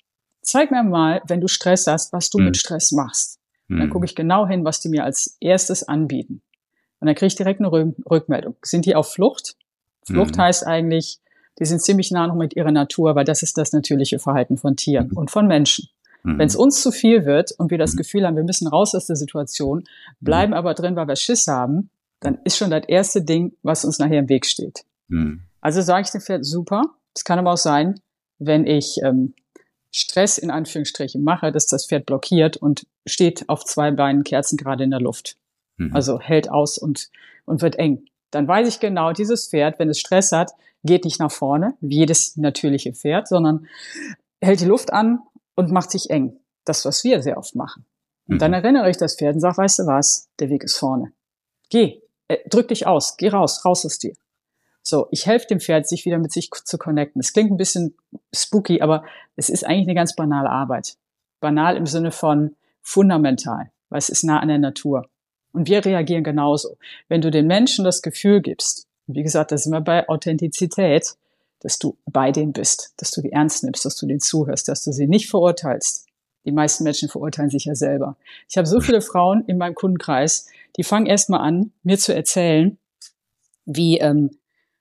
[0.48, 2.46] Zeig mir mal, wenn du Stress hast, was du mhm.
[2.46, 3.38] mit Stress machst.
[3.68, 6.40] Und dann gucke ich genau hin, was die mir als erstes anbieten.
[7.00, 8.56] Und dann kriege ich direkt eine Rückmeldung.
[8.62, 9.56] Sind die auf Flucht?
[10.04, 10.40] Flucht mhm.
[10.40, 11.18] heißt eigentlich,
[11.58, 14.74] die sind ziemlich nah noch mit ihrer Natur, weil das ist das natürliche Verhalten von
[14.74, 15.18] Tieren mhm.
[15.18, 15.90] und von Menschen.
[16.22, 16.38] Mhm.
[16.38, 17.98] Wenn es uns zu viel wird und wir das mhm.
[17.98, 19.84] Gefühl haben, wir müssen raus aus der Situation,
[20.20, 23.98] bleiben aber drin, weil wir Schiss haben, dann ist schon das erste Ding, was uns
[23.98, 24.86] nachher im Weg steht.
[25.60, 26.84] Also sage ich dem Pferd, super.
[27.14, 28.00] Es kann aber auch sein,
[28.38, 29.34] wenn ich ähm,
[29.90, 34.84] Stress in Anführungsstrichen mache, dass das Pferd blockiert und steht auf zwei Beinen Kerzen gerade
[34.84, 35.36] in der Luft.
[35.76, 35.94] Mhm.
[35.94, 37.10] Also hält aus und,
[37.46, 38.04] und wird eng.
[38.30, 40.52] Dann weiß ich genau, dieses Pferd, wenn es Stress hat,
[40.84, 43.66] geht nicht nach vorne, wie jedes natürliche Pferd, sondern
[44.40, 45.20] hält die Luft an
[45.54, 46.38] und macht sich eng.
[46.64, 47.86] Das, was wir sehr oft machen.
[48.28, 48.38] Und mhm.
[48.38, 51.12] dann erinnere ich das Pferd und sage, weißt du was, der Weg ist vorne.
[51.70, 54.12] Geh, äh, drück dich aus, geh raus, raus aus dir.
[54.88, 57.20] So, ich helfe dem Pferd, sich wieder mit sich zu connecten.
[57.20, 57.94] Es klingt ein bisschen
[58.34, 59.04] spooky, aber
[59.36, 60.96] es ist eigentlich eine ganz banale Arbeit.
[61.40, 65.06] Banal im Sinne von fundamental, weil es ist nah an der Natur.
[65.52, 66.78] Und wir reagieren genauso.
[67.06, 71.16] Wenn du den Menschen das Gefühl gibst, wie gesagt, da sind wir bei Authentizität,
[71.60, 74.84] dass du bei denen bist, dass du die ernst nimmst, dass du denen zuhörst, dass
[74.84, 76.06] du sie nicht verurteilst.
[76.46, 78.16] Die meisten Menschen verurteilen sich ja selber.
[78.48, 80.46] Ich habe so viele Frauen in meinem Kundenkreis,
[80.78, 82.78] die fangen erstmal an, mir zu erzählen,
[83.66, 84.30] wie ähm,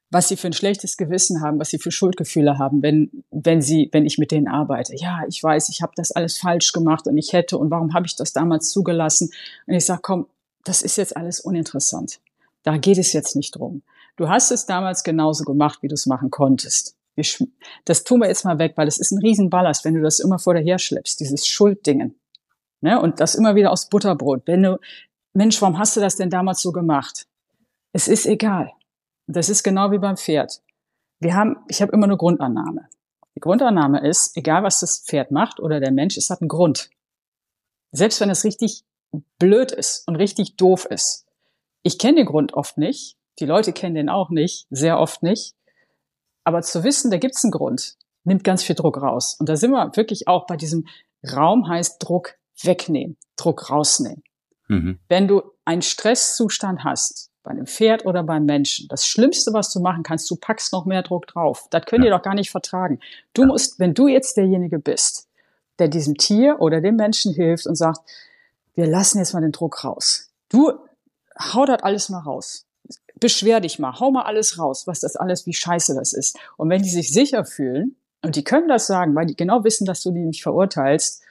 [0.09, 3.89] was sie für ein schlechtes Gewissen haben, was sie für Schuldgefühle haben, wenn, wenn sie,
[3.91, 4.95] wenn ich mit denen arbeite.
[4.95, 8.05] Ja, ich weiß, ich habe das alles falsch gemacht und ich hätte und warum habe
[8.05, 9.29] ich das damals zugelassen?
[9.65, 10.27] Und ich sage, komm,
[10.63, 12.19] das ist jetzt alles uninteressant.
[12.63, 13.83] Da geht es jetzt nicht drum.
[14.15, 16.95] Du hast es damals genauso gemacht, wie du es machen konntest.
[17.85, 20.39] das tun wir jetzt mal weg, weil das ist ein Riesenballast, wenn du das immer
[20.39, 22.19] vor dir her schleppst, dieses Schulddingen.
[22.81, 22.99] Ne?
[22.99, 24.43] Und das immer wieder aus Butterbrot.
[24.45, 24.79] Wenn du,
[25.33, 27.27] Mensch, warum hast du das denn damals so gemacht?
[27.91, 28.71] Es ist egal.
[29.27, 30.61] Das ist genau wie beim Pferd.
[31.19, 32.87] Wir haben, ich habe immer eine Grundannahme.
[33.35, 36.89] Die Grundannahme ist, egal was das Pferd macht oder der Mensch, es hat einen Grund.
[37.91, 38.83] Selbst wenn es richtig
[39.39, 41.25] blöd ist und richtig doof ist.
[41.83, 43.17] Ich kenne den Grund oft nicht.
[43.39, 45.55] Die Leute kennen den auch nicht, sehr oft nicht.
[46.43, 49.35] Aber zu wissen, da gibt's einen Grund, nimmt ganz viel Druck raus.
[49.39, 50.87] Und da sind wir wirklich auch bei diesem
[51.23, 54.23] Raum heißt Druck wegnehmen, Druck rausnehmen.
[54.67, 54.99] Mhm.
[55.07, 59.79] Wenn du einen Stresszustand hast, bei einem Pferd oder beim Menschen, das Schlimmste, was du
[59.79, 61.67] machen kannst, du packst noch mehr Druck drauf.
[61.69, 62.09] Das können ja.
[62.09, 62.99] die doch gar nicht vertragen.
[63.33, 63.47] Du ja.
[63.47, 65.29] musst, wenn du jetzt derjenige bist,
[65.79, 68.01] der diesem Tier oder dem Menschen hilft und sagt,
[68.75, 70.29] wir lassen jetzt mal den Druck raus.
[70.49, 70.73] Du
[71.39, 72.65] hau das alles mal raus.
[73.15, 76.37] Beschwer dich mal, hau mal alles raus, was das alles, wie scheiße das ist.
[76.57, 79.85] Und wenn die sich sicher fühlen, und die können das sagen, weil die genau wissen,
[79.85, 81.23] dass du die nicht verurteilst,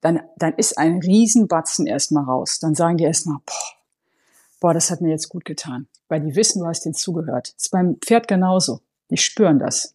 [0.00, 2.60] dann, dann ist ein Riesenbatzen erstmal raus.
[2.60, 3.75] Dann sagen die erstmal, boah,
[4.60, 5.88] boah, das hat mir jetzt gut getan.
[6.08, 7.54] Weil die wissen, du hast denen zugehört.
[7.56, 8.80] Das ist beim Pferd genauso.
[9.10, 9.94] Die spüren das.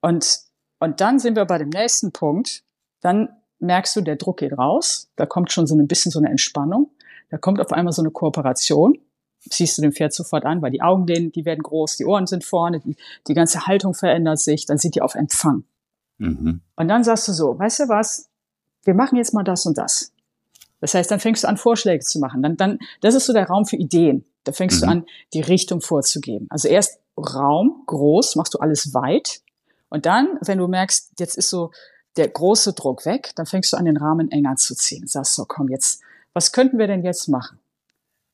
[0.00, 0.40] Und,
[0.80, 2.62] und dann sind wir bei dem nächsten Punkt.
[3.00, 5.10] Dann merkst du, der Druck geht raus.
[5.16, 6.90] Da kommt schon so ein bisschen so eine Entspannung.
[7.30, 8.98] Da kommt auf einmal so eine Kooperation.
[9.40, 12.26] Siehst du dem Pferd sofort an, weil die Augen, denen, die werden groß, die Ohren
[12.26, 14.66] sind vorne, die, die ganze Haltung verändert sich.
[14.66, 15.64] Dann sind die auf Empfang.
[16.18, 16.62] Mhm.
[16.76, 18.30] Und dann sagst du so, weißt du was?
[18.84, 20.12] wir machen jetzt mal das und das.
[20.84, 22.42] Das heißt, dann fängst du an, Vorschläge zu machen.
[22.42, 24.26] Dann, dann, das ist so der Raum für Ideen.
[24.44, 24.84] Da fängst mhm.
[24.84, 26.46] du an, die Richtung vorzugeben.
[26.50, 29.40] Also erst Raum, groß, machst du alles weit.
[29.88, 31.70] Und dann, wenn du merkst, jetzt ist so
[32.18, 35.06] der große Druck weg, dann fängst du an, den Rahmen enger zu ziehen.
[35.06, 36.02] Sagst so, komm, jetzt,
[36.34, 37.58] was könnten wir denn jetzt machen?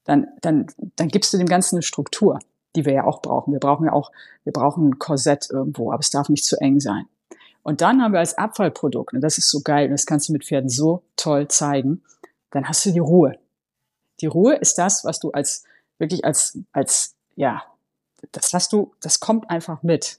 [0.03, 2.41] Dann, dann, dann gibst du dem Ganzen eine Struktur,
[2.75, 3.53] die wir ja auch brauchen.
[3.53, 4.11] Wir brauchen ja auch,
[4.43, 7.05] wir brauchen ein Korsett irgendwo, aber es darf nicht zu eng sein.
[7.63, 10.33] Und dann haben wir als Abfallprodukt, und das ist so geil, und das kannst du
[10.33, 12.03] mit Pferden so toll zeigen,
[12.51, 13.39] dann hast du die Ruhe.
[14.21, 15.65] Die Ruhe ist das, was du als,
[15.99, 17.63] wirklich als, als, ja,
[18.33, 20.19] das hast du, das kommt einfach mit.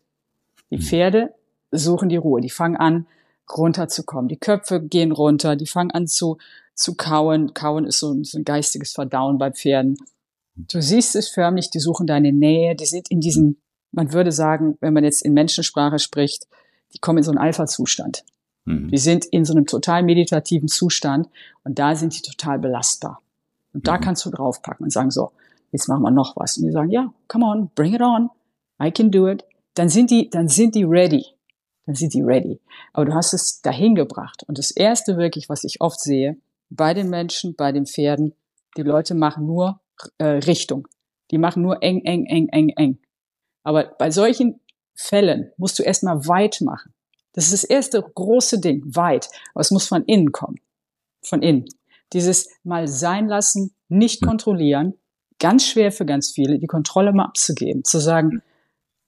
[0.72, 0.82] Die mhm.
[0.82, 1.36] Pferde
[1.72, 3.08] suchen die Ruhe, die fangen an,
[3.56, 4.30] runterzukommen.
[4.30, 6.38] Die Köpfe gehen runter, die fangen an zu,
[6.74, 7.54] zu kauen.
[7.54, 9.98] Kauen ist so ein, so ein geistiges Verdauen bei Pferden.
[10.56, 13.58] Du siehst es förmlich, die suchen deine Nähe, die sind in diesem,
[13.91, 16.48] man würde sagen, wenn man jetzt in Menschensprache spricht,
[16.94, 18.24] die kommen in so einen Alpha-Zustand.
[18.65, 18.89] Mhm.
[18.89, 21.28] Die sind in so einem total meditativen Zustand
[21.63, 23.21] und da sind die total belastbar.
[23.74, 24.02] Und da mhm.
[24.02, 25.32] kannst du draufpacken und sagen so,
[25.71, 26.58] jetzt machen wir noch was.
[26.58, 28.30] Und die sagen, ja, come on, bring it on,
[28.82, 29.43] I can do it.
[29.76, 31.26] Dann sind die, dann sind die ready.
[31.86, 32.60] Dann sind die ready.
[32.93, 34.43] Aber du hast es dahin gebracht.
[34.47, 36.38] Und das erste wirklich, was ich oft sehe,
[36.69, 38.34] bei den Menschen, bei den Pferden,
[38.78, 39.80] die Leute machen nur
[40.17, 40.88] äh, Richtung.
[41.32, 43.00] Die machen nur eng, eng, eng, eng, eng.
[43.63, 44.60] Aber bei solchen
[44.95, 46.93] Fällen musst du erstmal weit machen.
[47.34, 49.30] Das ist das erste große Ding, weit.
[49.54, 50.60] Aber es muss von innen kommen.
[51.24, 51.65] Von innen.
[52.13, 54.96] Dieses mal sein lassen, nicht kontrollieren,
[55.39, 58.41] ganz schwer für ganz viele, die Kontrolle mal abzugeben, zu sagen,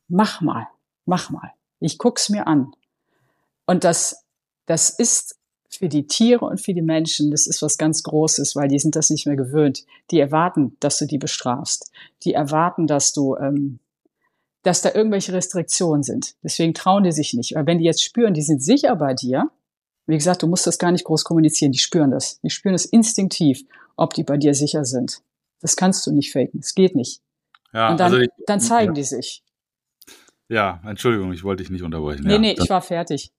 [0.07, 0.67] mach mal,
[1.05, 1.51] mach mal.
[1.79, 2.71] Ich guck's mir an.
[3.65, 4.25] Und das,
[4.65, 5.37] das ist
[5.69, 8.95] für die Tiere und für die Menschen, das ist was ganz Großes, weil die sind
[8.95, 9.85] das nicht mehr gewöhnt.
[10.11, 11.91] Die erwarten, dass du die bestrafst.
[12.23, 13.79] Die erwarten, dass du ähm,
[14.63, 16.35] dass da irgendwelche Restriktionen sind.
[16.41, 17.55] Deswegen trauen die sich nicht.
[17.55, 19.51] Aber wenn die jetzt spüren, die sind sicher bei dir,
[20.07, 22.39] wie gesagt, du musst das gar nicht groß kommunizieren, die spüren das.
[22.41, 23.63] Die spüren es instinktiv,
[23.95, 25.21] ob die bei dir sicher sind.
[25.61, 26.59] Das kannst du nicht faken.
[26.59, 27.21] Es geht nicht.
[27.73, 28.93] Ja, Und dann, also ich, dann zeigen ja.
[28.93, 29.43] die sich.
[30.49, 32.25] Ja, Entschuldigung, ich wollte dich nicht unterbrechen.
[32.25, 32.39] Nee, ja.
[32.39, 33.31] nee, ich war fertig.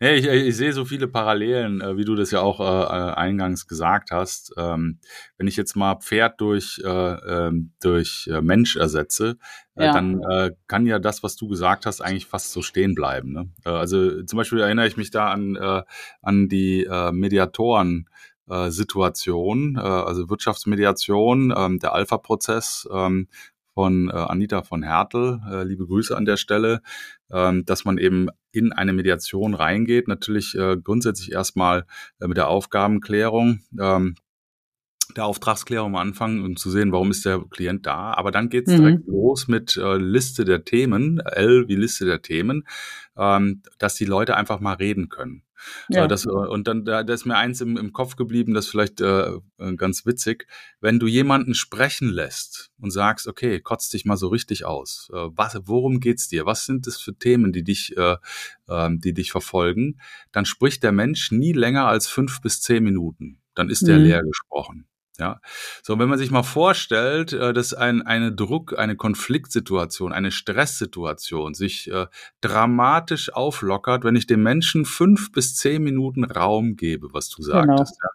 [0.00, 3.14] Nee, ich, ich sehe so viele Parallelen, äh, wie du das ja auch äh, äh,
[3.14, 4.52] eingangs gesagt hast.
[4.56, 4.98] Ähm,
[5.38, 9.38] wenn ich jetzt mal Pferd durch, äh, ähm, durch äh, Mensch ersetze,
[9.76, 9.92] äh, ja.
[9.92, 13.32] dann äh, kann ja das, was du gesagt hast, eigentlich fast so stehen bleiben.
[13.32, 13.48] Ne?
[13.64, 15.82] Äh, also zum Beispiel erinnere ich mich da an, äh,
[16.22, 18.08] an die äh, Mediatoren.
[18.50, 23.28] Äh, Situation, äh, also Wirtschaftsmediation, ähm, der Alpha-Prozess, ähm,
[23.74, 26.82] von äh, Anita von Hertel, äh, liebe Grüße an der Stelle,
[27.64, 31.86] dass man eben in eine Mediation reingeht, natürlich äh, grundsätzlich erstmal
[32.20, 34.14] äh, mit der Aufgabenklärung, ähm,
[35.16, 38.12] der Auftragsklärung am Anfang um zu sehen, warum ist der Klient da.
[38.14, 38.76] Aber dann geht's mhm.
[38.76, 42.66] direkt los mit äh, Liste der Themen, L wie Liste der Themen,
[43.16, 45.42] ähm, dass die Leute einfach mal reden können.
[45.88, 46.06] Ja.
[46.06, 48.70] Das, äh, und dann da, da ist mir eins im, im Kopf geblieben, das ist
[48.70, 50.46] vielleicht äh, äh, ganz witzig.
[50.80, 55.10] Wenn du jemanden sprechen lässt und sagst, okay, kotz dich mal so richtig aus.
[55.12, 56.46] Äh, was, worum geht's dir?
[56.46, 58.16] Was sind das für Themen, die dich, äh,
[58.68, 60.00] äh, die dich verfolgen?
[60.32, 63.38] Dann spricht der Mensch nie länger als fünf bis zehn Minuten.
[63.54, 64.04] Dann ist der mhm.
[64.04, 64.86] leer gesprochen.
[65.22, 65.40] Ja,
[65.84, 71.54] so wenn man sich mal vorstellt, äh, dass ein, eine Druck, eine Konfliktsituation, eine Stresssituation
[71.54, 72.06] sich äh,
[72.40, 77.76] dramatisch auflockert, wenn ich dem Menschen fünf bis zehn Minuten Raum gebe, was du Genau.
[77.76, 78.08] sagtest, ja.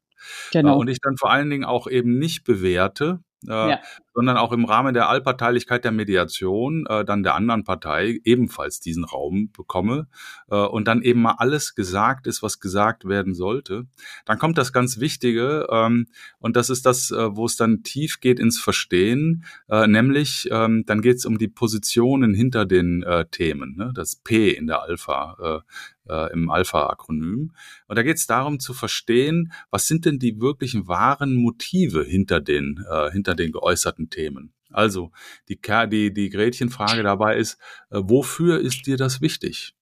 [0.52, 0.78] Genau.
[0.78, 3.80] Und ich dann vor allen Dingen auch eben nicht bewerte, äh, Ja.
[4.14, 9.04] sondern auch im Rahmen der Allparteilichkeit der Mediation äh, dann der anderen Partei ebenfalls diesen
[9.04, 10.08] Raum bekomme
[10.50, 13.86] äh, und dann eben mal alles gesagt ist, was gesagt werden sollte,
[14.26, 16.08] dann kommt das ganz Wichtige ähm,
[16.40, 20.84] und das ist das, äh, wo es dann tief geht ins Verstehen, äh, nämlich ähm,
[20.86, 23.92] dann geht es um die Positionen hinter den äh, Themen, ne?
[23.94, 25.62] das P in der Alpha.
[25.64, 25.72] Äh,
[26.10, 27.54] äh, im Alpha-Akronym.
[27.88, 32.42] Und da geht es darum zu verstehen, was sind denn die wirklichen wahren Motive hinter
[32.42, 34.54] den, äh, hinter den geäußerten Themen.
[34.72, 35.12] Also
[35.48, 37.58] die, die, die Gretchenfrage dabei ist,
[37.90, 39.77] äh, wofür ist dir das wichtig?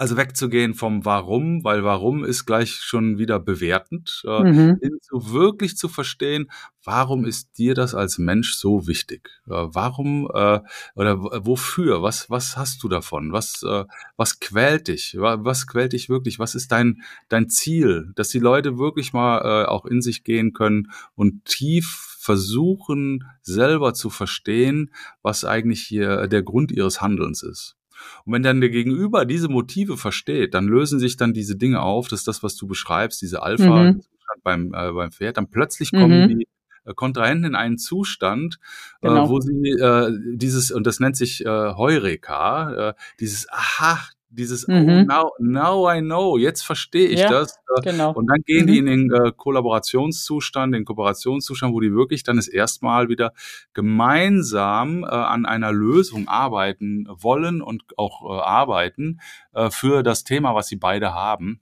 [0.00, 4.80] Also wegzugehen vom Warum, weil Warum ist gleich schon wieder bewertend, äh, Mhm.
[5.02, 6.50] zu wirklich zu verstehen,
[6.82, 9.28] warum ist dir das als Mensch so wichtig?
[9.46, 10.60] Äh, warum äh,
[10.94, 12.02] oder wofür?
[12.02, 13.32] Was was hast du davon?
[13.32, 13.84] Was äh,
[14.16, 15.16] was quält dich?
[15.18, 16.38] Wa- Was quält dich wirklich?
[16.38, 18.10] Was ist dein dein Ziel?
[18.16, 23.92] Dass die Leute wirklich mal äh, auch in sich gehen können und tief versuchen selber
[23.92, 27.76] zu verstehen, was eigentlich hier der Grund ihres Handelns ist.
[28.24, 32.08] Und wenn dann der Gegenüber diese Motive versteht, dann lösen sich dann diese Dinge auf,
[32.08, 34.02] das ist das, was du beschreibst, diese Alpha Mhm.
[34.42, 36.28] beim, äh, beim Pferd, dann plötzlich kommen Mhm.
[36.28, 36.48] die
[36.84, 38.58] äh, Kontrahenten in einen Zustand,
[39.02, 39.26] Genau.
[39.26, 43.98] äh, wo sie äh, dieses, und das nennt sich äh, Heureka, äh, dieses Aha,
[44.30, 45.06] dieses Oh, Mhm.
[45.06, 47.56] now, now I know, jetzt verstehe ich Ja, das.
[47.76, 48.12] Äh, Genau.
[48.12, 48.88] und dann gehen die Mhm.
[48.88, 53.32] in den äh, Kollaborationszustand, den Kooperationszustand, wo die wirklich dann das erste Mal wieder
[53.74, 59.20] gemeinsam äh, an einer Lösung arbeiten wollen und auch äh, arbeiten
[59.52, 61.60] äh, für das Thema, was sie beide haben.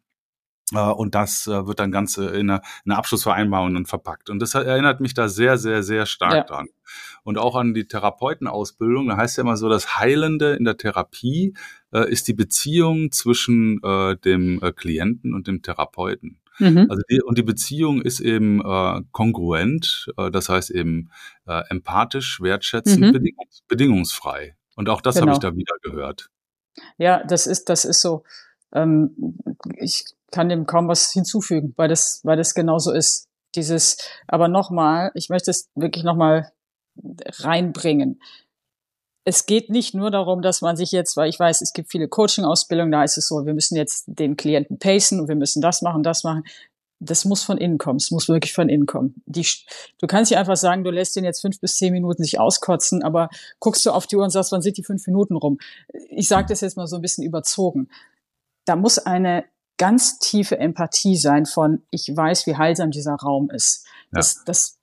[0.72, 4.30] Äh, Und das äh, wird dann ganz in einer, in einer Abschlussvereinbarung dann verpackt.
[4.30, 6.42] Und das erinnert mich da sehr, sehr, sehr stark Ja.
[6.44, 6.68] dran.
[7.24, 9.08] Und auch an die Therapeutenausbildung.
[9.08, 11.54] Da heißt ja immer so, das Heilende in der Therapie
[11.92, 16.38] äh, ist die Beziehung zwischen äh, dem äh, Klienten und dem Therapeuten.
[16.58, 16.86] Mhm.
[16.90, 18.60] Also die, und die Beziehung ist eben
[19.12, 21.10] kongruent, das heißt eben
[21.46, 23.12] empathisch, wertschätzend, Mhm.
[23.12, 24.56] bedingungs bedienungsfrei.
[24.74, 25.52] Und auch das habe ich Genau.
[25.52, 26.30] da wieder gehört.
[26.96, 28.24] Ja, das ist, das ist so.
[28.72, 29.14] Ähm,
[29.76, 33.26] ich kann dem kaum was hinzufügen, weil das, weil das genauso ist.
[33.54, 36.52] Dieses, aber nochmal, ich möchte es wirklich nochmal
[37.40, 38.20] reinbringen.
[39.24, 42.08] Es geht nicht nur darum, dass man sich jetzt, weil ich weiß, es gibt viele
[42.08, 45.82] Coaching-Ausbildungen, da ist es so, wir müssen jetzt den Klienten pacen und wir müssen das
[45.82, 46.44] machen, das machen.
[47.00, 47.98] Das muss von innen kommen.
[47.98, 49.22] Es muss wirklich von innen kommen.
[49.26, 49.46] Die,
[50.00, 53.04] du kannst nicht einfach sagen, du lässt ihn jetzt fünf bis zehn Minuten sich auskotzen,
[53.04, 53.28] aber
[53.60, 55.58] guckst du auf die Uhr und sagst, wann sind die fünf Minuten rum?
[56.10, 57.88] Ich sage das jetzt mal so ein bisschen überzogen.
[58.64, 59.44] Da muss eine
[59.78, 63.86] ganz tiefe Empathie sein von, ich weiß, wie heilsam dieser Raum ist.
[64.12, 64.76] Das, das,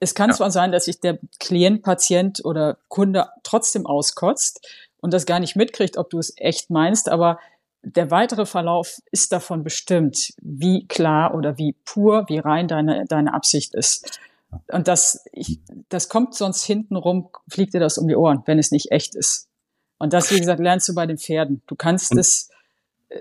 [0.00, 0.36] es kann Ja.
[0.36, 4.66] zwar sein, dass sich der Klient, Patient oder Kunde trotzdem auskotzt
[5.00, 7.38] und das gar nicht mitkriegt, ob du es echt meinst, aber
[7.82, 13.32] der weitere Verlauf ist davon bestimmt, wie klar oder wie pur, wie rein deine, deine
[13.34, 14.18] Absicht ist.
[14.72, 18.72] Und das, ich, das kommt sonst hintenrum, fliegt dir das um die Ohren, wenn es
[18.72, 19.46] nicht echt ist.
[19.98, 21.62] Und das, wie gesagt, lernst du bei den Pferden.
[21.66, 22.50] Du kannst Und- es,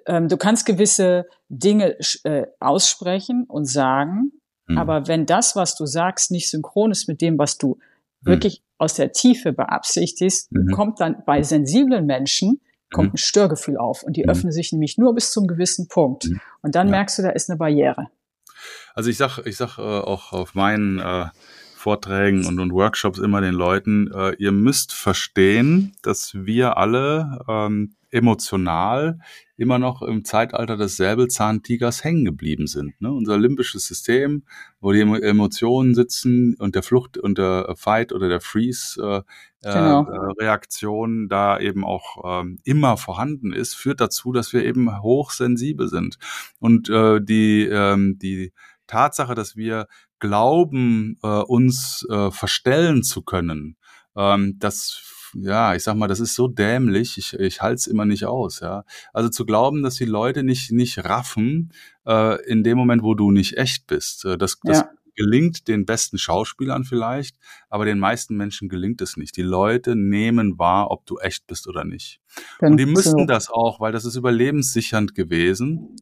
[0.05, 4.31] ähm, du kannst gewisse Dinge äh, aussprechen und sagen,
[4.67, 4.77] Hm.
[4.77, 7.79] aber wenn das, was du sagst, nicht synchron ist mit dem, was du Hm.
[8.33, 10.71] wirklich aus der Tiefe beabsichtigst, Mhm.
[10.71, 12.61] kommt dann bei sensiblen Menschen
[12.93, 13.13] kommt Mhm.
[13.15, 14.29] ein Störgefühl auf und die Mhm.
[14.29, 16.25] öffnen sich nämlich nur bis zum gewissen Punkt.
[16.29, 16.39] Mhm.
[16.61, 16.91] Und dann Ja.
[16.91, 18.07] merkst du, da ist eine Barriere.
[18.93, 21.25] Also ich sag, ich sag äh, auch auf meinen äh,
[21.75, 27.95] Vorträgen und, und Workshops immer den Leuten, äh, ihr müsst verstehen, dass wir alle ähm,
[28.11, 29.19] emotional
[29.57, 32.99] immer noch im Zeitalter des Säbelzahntigers hängen geblieben sind.
[33.01, 33.11] Ne?
[33.11, 34.43] Unser limbisches System,
[34.79, 39.21] wo die Emo- Emotionen sitzen und der Flucht und der Fight oder der Freeze äh,
[39.63, 40.07] Genau.
[40.39, 46.17] äh, da eben auch ähm, immer vorhanden ist, führt dazu, dass wir eben hochsensibel sind.
[46.59, 48.53] Und äh, die, ähm, die
[48.85, 49.87] Tatsache, dass wir
[50.19, 53.75] glauben, äh, uns äh, verstellen zu können,
[54.15, 55.01] ähm, das
[55.39, 58.59] ja, ich sag mal, das ist so dämlich, ich, ich halte es immer nicht aus,
[58.59, 58.83] ja.
[59.13, 61.71] Also zu glauben, dass die Leute nicht, nicht raffen,
[62.05, 64.25] äh, in dem Moment, wo du nicht echt bist.
[64.25, 64.89] Äh, das, das Ja.
[65.15, 67.37] gelingt den besten Schauspielern vielleicht,
[67.69, 69.35] aber den meisten Menschen gelingt es nicht.
[69.37, 72.19] Die Leute nehmen wahr, ob du echt bist oder nicht.
[72.61, 73.25] Und die müssen so.
[73.25, 75.95] das auch, weil das ist überlebenssichernd gewesen.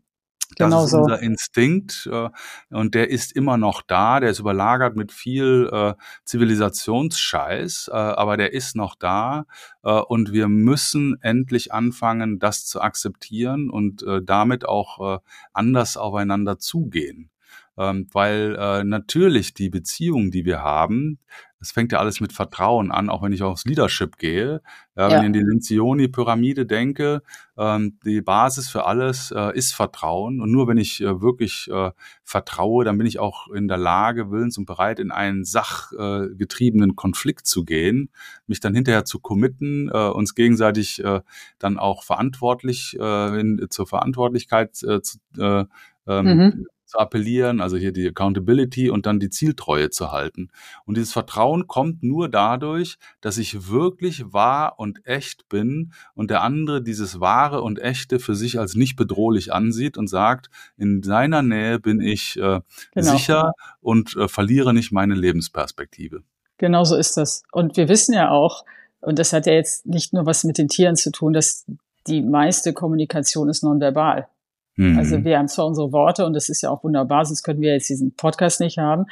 [0.57, 0.97] Das Genau ist so.
[0.97, 2.29] unser Instinkt äh,
[2.69, 4.19] und der ist immer noch da.
[4.19, 9.45] Der ist überlagert mit viel äh, Zivilisationsscheiß, äh, aber der ist noch da
[9.83, 15.19] äh, und wir müssen endlich anfangen, das zu akzeptieren und äh, damit auch äh,
[15.53, 17.29] anders aufeinander zugehen.
[17.77, 21.19] ähm, weil natürlich die Beziehung, die wir haben,
[21.65, 24.61] es fängt ja alles mit Vertrauen an, auch wenn ich aufs Leadership gehe.
[24.95, 27.23] Ja, wenn ich in die Lencioni-Pyramide denke,
[27.57, 30.41] ähm, die Basis für alles äh, ist Vertrauen.
[30.41, 31.89] Und nur wenn ich äh, wirklich äh,
[32.23, 37.47] vertraue, dann bin ich auch in der Lage, willens und bereit, in einen sachgetriebenen Konflikt
[37.47, 38.11] zu gehen,
[38.45, 41.21] mich dann hinterher zu committen, äh, uns gegenseitig äh,
[41.57, 45.65] dann auch verantwortlich äh, in, zur Verantwortlichkeit äh, zu, äh,
[46.07, 50.49] ähm, mhm zu appellieren, also hier die Accountability und dann die Zieltreue zu halten.
[50.85, 56.41] Und dieses Vertrauen kommt nur dadurch, dass ich wirklich wahr und echt bin und der
[56.41, 61.41] andere dieses wahre und echte für sich als nicht bedrohlich ansieht und sagt, in seiner
[61.41, 62.61] Nähe bin ich äh,
[62.93, 63.11] genau.
[63.11, 66.23] sicher und äh, verliere nicht meine Lebensperspektive.
[66.57, 67.43] Genau so ist das.
[67.51, 68.63] Und wir wissen ja auch,
[69.01, 71.65] und das hat ja jetzt nicht nur was mit den Tieren zu tun, dass
[72.07, 74.27] die meiste Kommunikation ist nonverbal.
[74.75, 74.97] Mhm.
[74.97, 77.73] Also wir haben zwar unsere Worte und das ist ja auch wunderbar, sonst könnten wir
[77.73, 79.05] jetzt diesen Podcast nicht haben.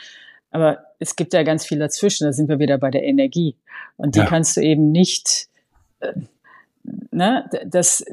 [0.51, 3.55] Aber es gibt ja ganz viel dazwischen, da sind wir wieder bei der Energie.
[3.97, 4.25] Und die ja.
[4.25, 5.47] kannst du eben nicht,
[5.99, 6.13] äh,
[7.11, 8.05] ne, das,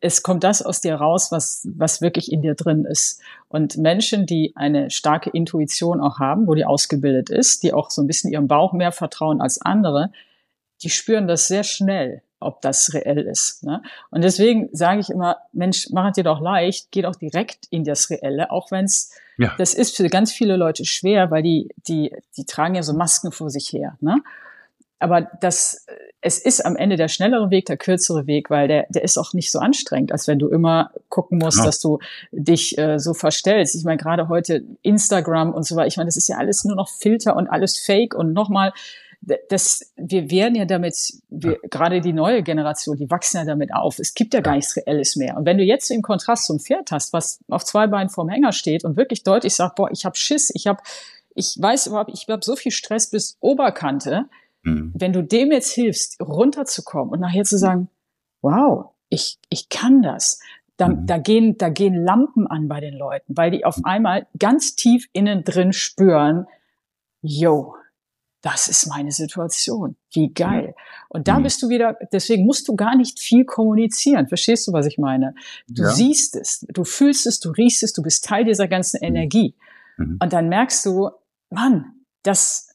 [0.00, 3.20] es kommt das aus dir raus, was, was wirklich in dir drin ist.
[3.48, 8.02] Und Menschen, die eine starke Intuition auch haben, wo die ausgebildet ist, die auch so
[8.02, 10.10] ein bisschen ihrem Bauch mehr vertrauen als andere,
[10.82, 13.64] die spüren das sehr schnell ob das reell ist.
[13.64, 13.82] Ne?
[14.10, 17.84] Und deswegen sage ich immer, Mensch, mach es dir doch leicht, geh doch direkt in
[17.84, 19.52] das Reelle, auch wenn es, ja.
[19.58, 23.32] das ist für ganz viele Leute schwer, weil die, die, die tragen ja so Masken
[23.32, 23.96] vor sich her.
[24.00, 24.22] Ne?
[25.04, 25.84] Aber das,
[26.22, 29.34] es ist am Ende der schnellere Weg, der kürzere Weg, weil der, der ist auch
[29.34, 31.66] nicht so anstrengend, als wenn du immer gucken musst, genau.
[31.66, 31.98] dass du
[32.32, 33.74] dich äh, so verstellst.
[33.74, 36.76] Ich meine, gerade heute Instagram und so weiter, ich meine, das ist ja alles nur
[36.76, 38.72] noch Filter und alles Fake und nochmal,
[39.48, 43.98] das, wir werden ja damit, wir, gerade die neue Generation, die wachsen ja damit auf.
[43.98, 45.36] Es gibt ja, ja gar nichts Reelles mehr.
[45.36, 48.52] Und wenn du jetzt im Kontrast zum Pferd hast, was auf zwei Beinen vorm Hänger
[48.52, 50.82] steht und wirklich deutlich sagt, boah, ich habe Schiss, ich habe,
[51.34, 54.26] ich weiß überhaupt, ich habe so viel Stress bis Oberkante.
[54.62, 54.92] Mhm.
[54.94, 57.88] Wenn du dem jetzt hilfst, runterzukommen und nachher zu sagen,
[58.42, 60.40] wow, ich, ich kann das.
[60.76, 61.06] Da, mhm.
[61.06, 63.84] da, gehen, da gehen Lampen an bei den Leuten, weil die auf mhm.
[63.84, 66.46] einmal ganz tief innen drin spüren,
[67.22, 67.74] yo,
[68.44, 69.96] das ist meine Situation.
[70.12, 70.74] Wie geil.
[71.08, 71.44] Und da mhm.
[71.44, 74.28] bist du wieder, deswegen musst du gar nicht viel kommunizieren.
[74.28, 75.34] Verstehst du, was ich meine?
[75.66, 75.90] Du ja.
[75.90, 79.08] siehst es, du fühlst es, du riechst es, du bist Teil dieser ganzen mhm.
[79.08, 79.54] Energie.
[79.96, 80.18] Mhm.
[80.22, 81.08] Und dann merkst du,
[81.48, 81.86] Mann,
[82.22, 82.68] das,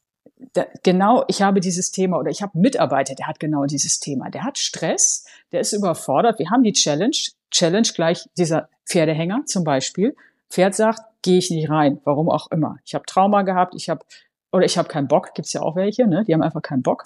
[0.53, 3.99] da, genau, ich habe dieses Thema oder ich habe einen Mitarbeiter, der hat genau dieses
[3.99, 4.31] Thema.
[4.31, 6.39] Der hat Stress, der ist überfordert.
[6.39, 7.15] Wir haben die Challenge,
[7.51, 10.15] Challenge gleich dieser Pferdehänger zum Beispiel.
[10.49, 12.77] Pferd sagt, gehe ich nicht rein, warum auch immer.
[12.85, 14.03] Ich habe Trauma gehabt, ich habe
[14.51, 16.23] oder ich habe keinen Bock, gibt's ja auch welche, ne?
[16.25, 17.05] Die haben einfach keinen Bock.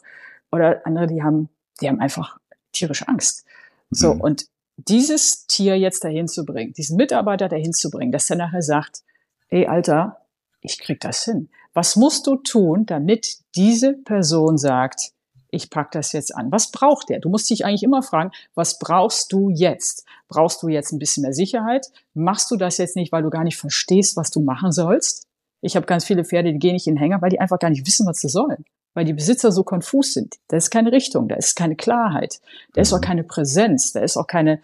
[0.51, 1.49] Oder andere, die haben,
[1.81, 2.37] die haben einfach
[2.71, 3.45] tierische Angst.
[3.89, 4.21] So, mhm.
[4.21, 4.45] und
[4.77, 9.01] dieses Tier jetzt dahin zu bringen, diesen Mitarbeiter dahin zu bringen, dass er nachher sagt,
[9.49, 10.21] ey Alter,
[10.61, 11.49] ich krieg das hin.
[11.73, 15.13] Was musst du tun, damit diese Person sagt,
[15.53, 16.51] ich pack das jetzt an.
[16.51, 17.19] Was braucht der?
[17.19, 20.03] Du musst dich eigentlich immer fragen, was brauchst du jetzt?
[20.27, 21.91] Brauchst du jetzt ein bisschen mehr Sicherheit?
[22.15, 25.27] Machst du das jetzt nicht, weil du gar nicht verstehst, was du machen sollst?
[25.63, 27.69] Ich habe ganz viele Pferde, die gehen nicht in den Hänger, weil die einfach gar
[27.69, 28.65] nicht wissen, was sie sollen.
[28.93, 30.35] Weil die Besitzer so konfus sind.
[30.49, 32.41] Da ist keine Richtung, da ist keine Klarheit,
[32.73, 33.05] da ist auch mhm.
[33.05, 34.61] keine Präsenz, da ist auch keine,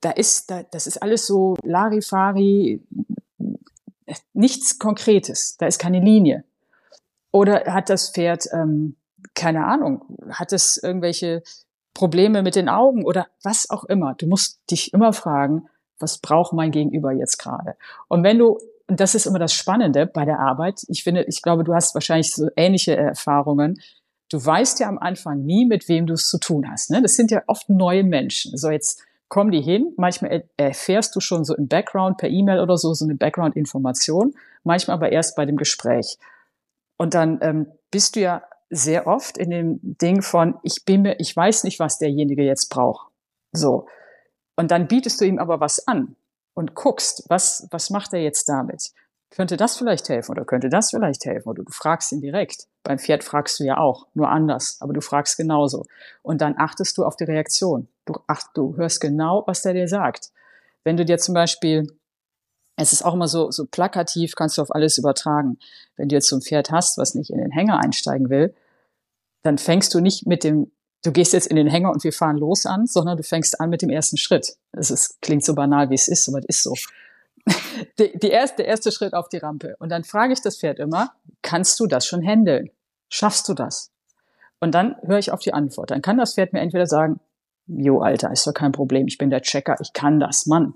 [0.00, 2.82] da ist, da, das ist alles so Larifari,
[4.32, 6.42] nichts Konkretes, da ist keine Linie.
[7.30, 8.96] Oder hat das Pferd, ähm,
[9.34, 11.44] keine Ahnung, hat es irgendwelche
[11.94, 14.14] Probleme mit den Augen oder was auch immer.
[14.14, 15.68] Du musst dich immer fragen,
[16.00, 17.76] was braucht mein Gegenüber jetzt gerade?
[18.08, 18.58] Und wenn du
[18.90, 20.84] und das ist immer das Spannende bei der Arbeit.
[20.88, 23.80] Ich finde, ich glaube, du hast wahrscheinlich so ähnliche Erfahrungen.
[24.28, 26.90] Du weißt ja am Anfang nie, mit wem du es zu tun hast.
[26.90, 27.00] Ne?
[27.00, 28.56] Das sind ja oft neue Menschen.
[28.56, 29.94] So jetzt kommen die hin.
[29.96, 34.34] Manchmal erfährst du schon so im Background per E-Mail oder so so eine Background-Information.
[34.64, 36.18] Manchmal aber erst bei dem Gespräch.
[36.96, 41.20] Und dann ähm, bist du ja sehr oft in dem Ding von, ich bin mir,
[41.20, 43.08] ich weiß nicht, was derjenige jetzt braucht.
[43.52, 43.86] So.
[44.56, 46.16] Und dann bietest du ihm aber was an
[46.60, 48.90] und guckst, was, was macht er jetzt damit?
[49.30, 51.48] Könnte das vielleicht helfen oder könnte das vielleicht helfen?
[51.48, 52.66] Oder du fragst ihn direkt.
[52.82, 55.86] Beim Pferd fragst du ja auch, nur anders, aber du fragst genauso.
[56.20, 57.88] Und dann achtest du auf die Reaktion.
[58.04, 60.32] Du, ach, du hörst genau, was der dir sagt.
[60.84, 61.86] Wenn du dir zum Beispiel,
[62.76, 65.58] es ist auch immer so, so plakativ, kannst du auf alles übertragen.
[65.96, 68.54] Wenn du jetzt so ein Pferd hast, was nicht in den Hänger einsteigen will,
[69.42, 70.70] dann fängst du nicht mit dem
[71.04, 73.70] du gehst jetzt in den Hänger und wir fahren los an, sondern du fängst an
[73.70, 74.56] mit dem ersten Schritt.
[74.72, 76.74] Es ist, klingt so banal, wie es ist, aber es ist so.
[77.98, 79.74] Die, die erste, der erste Schritt auf die Rampe.
[79.78, 82.70] Und dann frage ich das Pferd immer, kannst du das schon handeln?
[83.08, 83.90] Schaffst du das?
[84.60, 85.90] Und dann höre ich auf die Antwort.
[85.90, 87.18] Dann kann das Pferd mir entweder sagen,
[87.66, 90.74] jo, Alter, ist doch kein Problem, ich bin der Checker, ich kann das, Mann,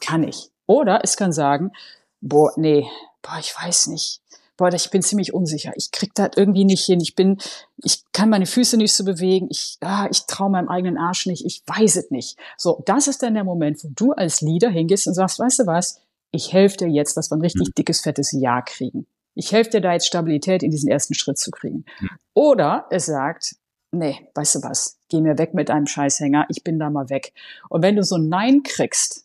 [0.00, 0.50] kann ich.
[0.66, 1.72] Oder es kann sagen,
[2.20, 2.86] boah, nee,
[3.22, 4.20] boah, ich weiß nicht.
[4.56, 5.72] Boah, ich bin ziemlich unsicher.
[5.76, 7.00] Ich krieg das irgendwie nicht hin.
[7.00, 7.38] Ich bin,
[7.82, 9.48] ich kann meine Füße nicht so bewegen.
[9.50, 11.44] Ich, ah, ich traue meinem eigenen Arsch nicht.
[11.44, 12.38] Ich weiß es nicht.
[12.56, 15.66] So, das ist dann der Moment, wo du als Leader hingehst und sagst, weißt du
[15.66, 16.00] was?
[16.30, 17.74] Ich helfe dir jetzt, dass wir ein richtig mhm.
[17.76, 19.06] dickes, fettes Ja kriegen.
[19.34, 21.84] Ich helfe dir da jetzt Stabilität in diesen ersten Schritt zu kriegen.
[22.00, 22.10] Mhm.
[22.34, 23.56] Oder es sagt,
[23.90, 24.98] nee, weißt du was?
[25.08, 26.46] Geh mir weg mit deinem Scheißhänger.
[26.48, 27.32] Ich bin da mal weg.
[27.68, 29.23] Und wenn du so ein Nein kriegst,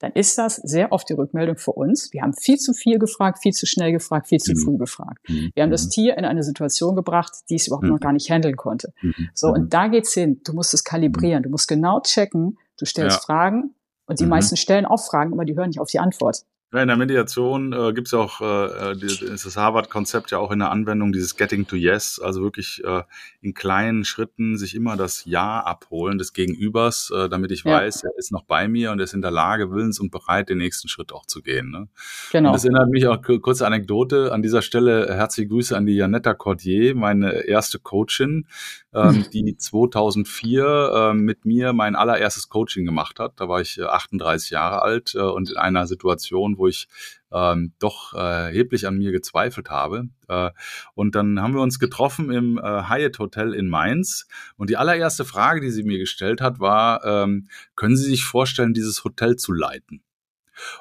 [0.00, 2.12] dann ist das sehr oft die Rückmeldung für uns.
[2.12, 4.56] Wir haben viel zu viel gefragt, viel zu schnell gefragt, viel zu mhm.
[4.56, 5.18] früh gefragt.
[5.28, 5.50] Mhm.
[5.54, 5.90] Wir haben das mhm.
[5.90, 7.90] Tier in eine Situation gebracht, die es überhaupt mhm.
[7.90, 8.92] noch gar nicht handeln konnte.
[9.02, 9.28] Mhm.
[9.34, 9.68] So, und mhm.
[9.68, 10.40] da geht's hin.
[10.42, 11.42] Du musst es kalibrieren.
[11.42, 12.58] Du musst genau checken.
[12.78, 13.22] Du stellst ja.
[13.22, 13.74] Fragen
[14.06, 16.44] und die meisten stellen auch Fragen, aber die hören nicht auf die Antwort.
[16.72, 20.38] Ja, in der Mediation äh, gibt es ja auch äh, äh ist das Harvard-Konzept ja
[20.38, 23.02] auch in der Anwendung, dieses Getting to Yes, also wirklich äh,
[23.40, 27.72] in kleinen Schritten sich immer das Ja abholen des Gegenübers, äh, damit ich ja.
[27.72, 30.48] weiß, er ist noch bei mir und er ist in der Lage, willens und bereit,
[30.48, 31.72] den nächsten Schritt auch zu gehen.
[31.72, 31.88] Ne?
[32.30, 32.50] Genau.
[32.50, 34.32] Und das erinnert mich auch kurze Anekdote.
[34.32, 38.46] An dieser Stelle herzliche Grüße an die Janetta Cordier, meine erste Coachin,
[38.94, 43.40] ähm, die 2004 äh, mit mir mein allererstes Coaching gemacht hat.
[43.40, 46.86] Da war ich 38 äh, Jahre alt äh, und in einer Situation, wo ich
[47.32, 50.08] ähm, doch äh, erheblich an mir gezweifelt habe.
[50.28, 50.50] Äh,
[50.94, 54.28] und dann haben wir uns getroffen im äh, Hyatt Hotel in Mainz.
[54.56, 58.74] Und die allererste Frage, die sie mir gestellt hat, war, ähm, können Sie sich vorstellen,
[58.74, 60.02] dieses Hotel zu leiten?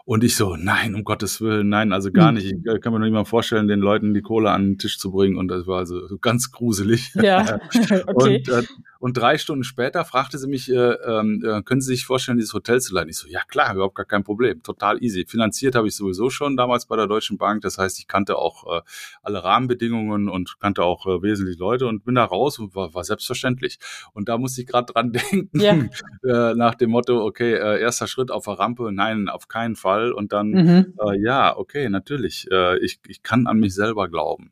[0.06, 2.36] Und ich so, nein, um Gottes Willen, nein, also gar hm.
[2.36, 2.46] nicht.
[2.46, 4.98] Ich äh, kann mir noch nicht mal vorstellen, den Leuten die Kohle an den Tisch
[4.98, 5.38] zu bringen.
[5.38, 7.14] Und das war also ganz gruselig.
[7.16, 7.60] Ja,
[8.08, 8.44] okay.
[8.44, 8.64] Und äh,
[9.00, 12.82] und drei Stunden später fragte sie mich, äh, äh, können Sie sich vorstellen, dieses Hotel
[12.82, 13.10] zu leiten?
[13.10, 15.26] Ich so, ja klar, überhaupt gar kein Problem, total easy.
[15.26, 17.62] Finanziert habe ich sowieso schon damals bei der Deutschen Bank.
[17.62, 18.82] Das heißt, ich kannte auch äh,
[19.24, 23.06] alle Rahmenbedingungen und kannte auch äh, wesentlich Leute und bin da raus und war, war
[23.06, 23.80] selbstverständlich.
[24.14, 25.76] Und da musste ich gerade dran denken, ja.
[26.24, 30.12] äh, nach dem Motto, okay, äh, erster Schritt auf der Rampe, nein, auf keinen Fall.
[30.12, 30.94] Und dann, mhm.
[31.00, 34.52] äh, ja, okay, natürlich, äh, ich, ich kann an mich selber glauben.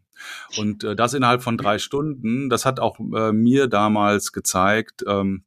[0.58, 5.44] Und äh, das innerhalb von drei Stunden, das hat auch äh, mir damals gezeigt, ähm,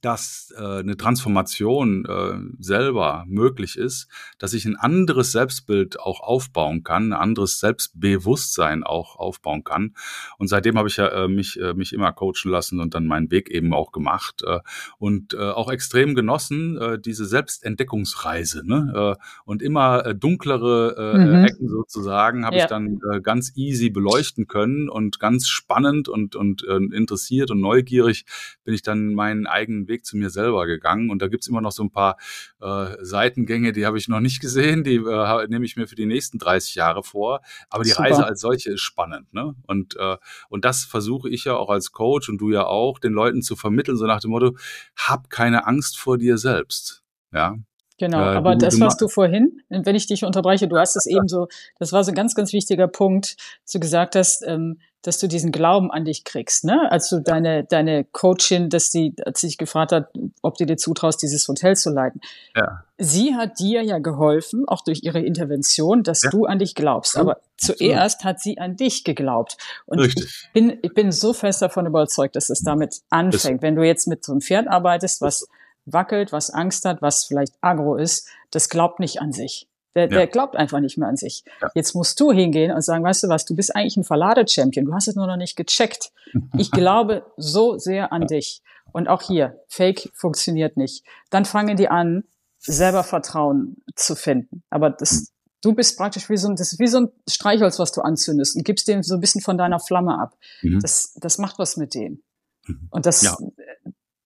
[0.00, 6.82] dass äh, eine Transformation äh, selber möglich ist, dass ich ein anderes Selbstbild auch aufbauen
[6.82, 9.94] kann, ein anderes Selbstbewusstsein auch aufbauen kann.
[10.38, 13.30] Und seitdem habe ich ja äh, mich, äh, mich immer coachen lassen und dann meinen
[13.30, 14.60] Weg eben auch gemacht äh,
[14.98, 18.66] und äh, auch extrem genossen, äh, diese Selbstentdeckungsreise.
[18.66, 19.16] Ne?
[19.18, 21.44] Äh, und immer äh, dunklere äh, mhm.
[21.44, 22.64] Ecken sozusagen habe ja.
[22.64, 27.60] ich dann äh, ganz easy beleuchten können und ganz spannend und, und äh, interessiert und
[27.60, 28.24] neugierig
[28.64, 31.10] bin ich dann meinen eigenen Weg Weg zu mir selber gegangen.
[31.10, 32.16] Und da gibt's immer noch so ein paar
[32.60, 36.06] äh, Seitengänge, die habe ich noch nicht gesehen, die äh, nehme ich mir für die
[36.06, 37.40] nächsten 30 Jahre vor.
[37.70, 38.02] Aber die Super.
[38.04, 39.32] Reise als solche ist spannend.
[39.32, 39.54] Ne?
[39.66, 40.16] Und, äh,
[40.48, 43.56] und das versuche ich ja auch als Coach und du ja auch, den Leuten zu
[43.56, 44.56] vermitteln, so nach dem Motto,
[44.96, 47.02] hab keine Angst vor dir selbst.
[47.32, 47.56] Ja,
[47.98, 51.28] Genau, äh, aber das, was du vorhin, wenn ich dich unterbreche, du hast es eben
[51.28, 51.46] so,
[51.78, 55.26] das war so ein ganz, ganz wichtiger Punkt, dass du gesagt hast, ähm, dass du
[55.26, 56.90] diesen Glauben an dich kriegst, ne?
[56.90, 60.08] Als du deine, deine Coachin, dass sie, als sie dich gefragt hat,
[60.42, 62.20] ob du dir zutraust, dieses Hotel zu leiten.
[62.54, 62.84] Ja.
[62.98, 66.30] Sie hat dir ja geholfen, auch durch ihre Intervention, dass ja.
[66.30, 67.16] du an dich glaubst.
[67.16, 69.56] Aber zuerst hat sie an dich geglaubt.
[69.86, 70.24] Und Richtig.
[70.24, 73.56] ich bin, ich bin so fest davon überzeugt, dass es damit anfängt.
[73.56, 75.48] Das Wenn du jetzt mit so einem Pferd arbeitest, was
[75.84, 79.66] wackelt, was Angst hat, was vielleicht agro ist, das glaubt nicht an sich.
[79.94, 80.08] Der, ja.
[80.08, 81.44] der glaubt einfach nicht mehr an sich.
[81.60, 81.70] Ja.
[81.74, 84.94] Jetzt musst du hingehen und sagen, weißt du was, du bist eigentlich ein Verlade-Champion, du
[84.94, 86.12] hast es nur noch nicht gecheckt.
[86.56, 88.62] Ich glaube so sehr an dich.
[88.92, 91.04] Und auch hier, Fake funktioniert nicht.
[91.30, 92.24] Dann fangen die an,
[92.58, 94.62] selber Vertrauen zu finden.
[94.70, 95.26] Aber das, hm.
[95.62, 98.56] du bist praktisch wie so ein, das ist wie so ein Streichholz, was du anzündest
[98.56, 100.36] und gibst dem so ein bisschen von deiner Flamme ab.
[100.62, 100.80] Mhm.
[100.80, 102.22] Das, das macht was mit denen.
[102.66, 102.88] Mhm.
[102.90, 103.36] Und das, ja.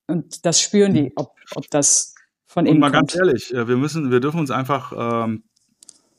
[0.06, 2.14] und das spüren die, ob, ob das
[2.46, 3.12] von innen Und mal kommt.
[3.12, 4.92] ganz ehrlich, äh, wir müssen, wir dürfen uns einfach
[5.24, 5.44] ähm,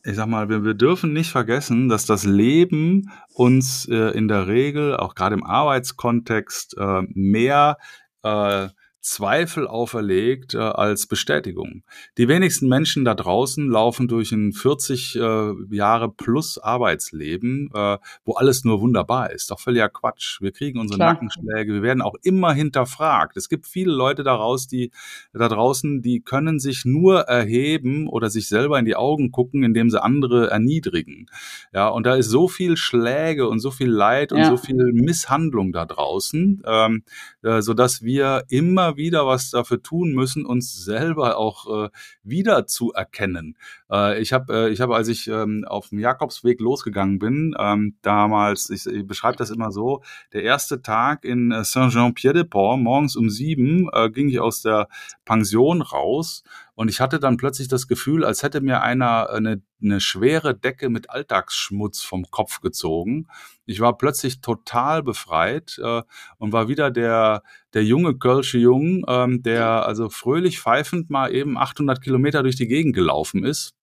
[0.08, 4.48] ich sag mal, wir, wir dürfen nicht vergessen, dass das Leben uns äh, in der
[4.48, 7.78] Regel, auch gerade im Arbeitskontext, äh, mehr
[8.24, 8.70] äh,
[9.02, 11.84] Zweifel auferlegt äh, als Bestätigung.
[12.18, 18.34] Die wenigsten Menschen da draußen laufen durch ein 40 äh, Jahre plus Arbeitsleben, äh, wo
[18.34, 19.50] alles nur wunderbar ist.
[19.50, 20.42] Doch völliger Quatsch.
[20.42, 21.14] Wir kriegen unsere Klar.
[21.14, 23.38] Nackenschläge, wir werden auch immer hinterfragt.
[23.38, 24.92] Es gibt viele Leute daraus, die
[25.32, 29.90] da draußen, die können sich nur erheben oder sich selber in die Augen gucken, indem
[29.90, 31.28] sie andere erniedrigen.
[31.74, 34.50] Ja, und da ist so viel Schläge und so viel Leid und ja.
[34.50, 37.04] so viel Misshandlung da draußen, ähm,
[37.44, 41.90] äh, so dass wir immer wieder was dafür tun müssen, uns selber auch äh,
[42.24, 43.56] wieder zu erkennen.
[43.90, 47.96] Äh, ich habe, äh, ich habe, als ich ähm, auf dem Jakobsweg losgegangen bin, ähm,
[48.02, 50.02] damals, ich, ich beschreibe das immer so,
[50.34, 54.88] der erste Tag in äh, Saint-Jean-Pied-de-Port, morgens um sieben, äh, ging ich aus der
[55.26, 56.44] Pension raus
[56.78, 60.90] Und ich hatte dann plötzlich das Gefühl, als hätte mir einer eine, eine schwere Decke
[60.90, 63.26] mit Alltagsschmutz vom Kopf gezogen.
[63.66, 66.04] Ich war plötzlich total befreit äh,
[66.38, 67.42] und war wieder der,
[67.74, 72.68] der junge Kölsche Jung, ähm, der also fröhlich pfeifend mal eben 800 Kilometer durch die
[72.68, 73.77] Gegend gelaufen ist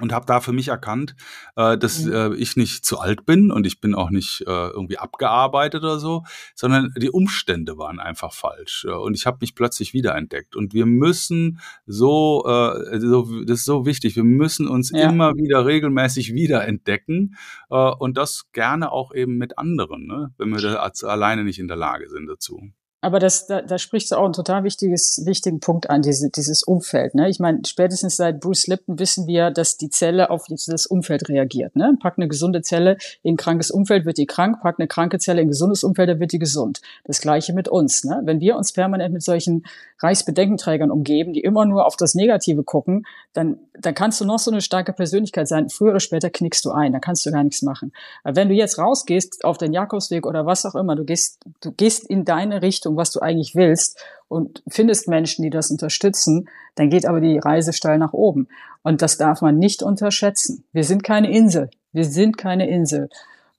[0.00, 1.16] und habe da für mich erkannt,
[1.56, 2.12] äh, dass mhm.
[2.12, 5.98] äh, ich nicht zu alt bin und ich bin auch nicht äh, irgendwie abgearbeitet oder
[5.98, 6.24] so,
[6.54, 10.86] sondern die Umstände waren einfach falsch äh, und ich habe mich plötzlich wiederentdeckt und wir
[10.86, 15.08] müssen so, äh, so das ist so wichtig, wir müssen uns ja.
[15.08, 17.36] immer wieder regelmäßig wiederentdecken
[17.70, 20.32] äh, und das gerne auch eben mit anderen, ne?
[20.36, 22.60] wenn wir da alleine nicht in der Lage sind dazu.
[23.06, 26.64] Aber das, da, da sprichst du auch einen total wichtiges, wichtigen Punkt an, diese, dieses
[26.64, 27.14] Umfeld.
[27.14, 27.28] Ne?
[27.28, 31.76] Ich meine, spätestens seit Bruce Lipton wissen wir, dass die Zelle auf das Umfeld reagiert.
[31.76, 31.96] Ne?
[32.02, 34.60] Pack eine gesunde Zelle in ein krankes Umfeld, wird die krank.
[34.60, 36.80] Pack eine kranke Zelle in ein gesundes Umfeld, dann wird die gesund.
[37.04, 38.02] Das Gleiche mit uns.
[38.02, 38.22] Ne?
[38.24, 39.62] Wenn wir uns permanent mit solchen
[40.00, 44.50] Reichsbedenkenträgern umgeben, die immer nur auf das Negative gucken, dann, dann kannst du noch so
[44.50, 45.68] eine starke Persönlichkeit sein.
[45.68, 47.92] Früher oder später knickst du ein, dann kannst du gar nichts machen.
[48.24, 51.70] Aber wenn du jetzt rausgehst auf den Jakobsweg oder was auch immer, du gehst, du
[51.70, 56.90] gehst in deine Richtung, was du eigentlich willst und findest Menschen, die das unterstützen, dann
[56.90, 58.48] geht aber die Reise steil nach oben.
[58.82, 60.64] Und das darf man nicht unterschätzen.
[60.72, 61.70] Wir sind keine Insel.
[61.92, 63.08] Wir sind keine Insel.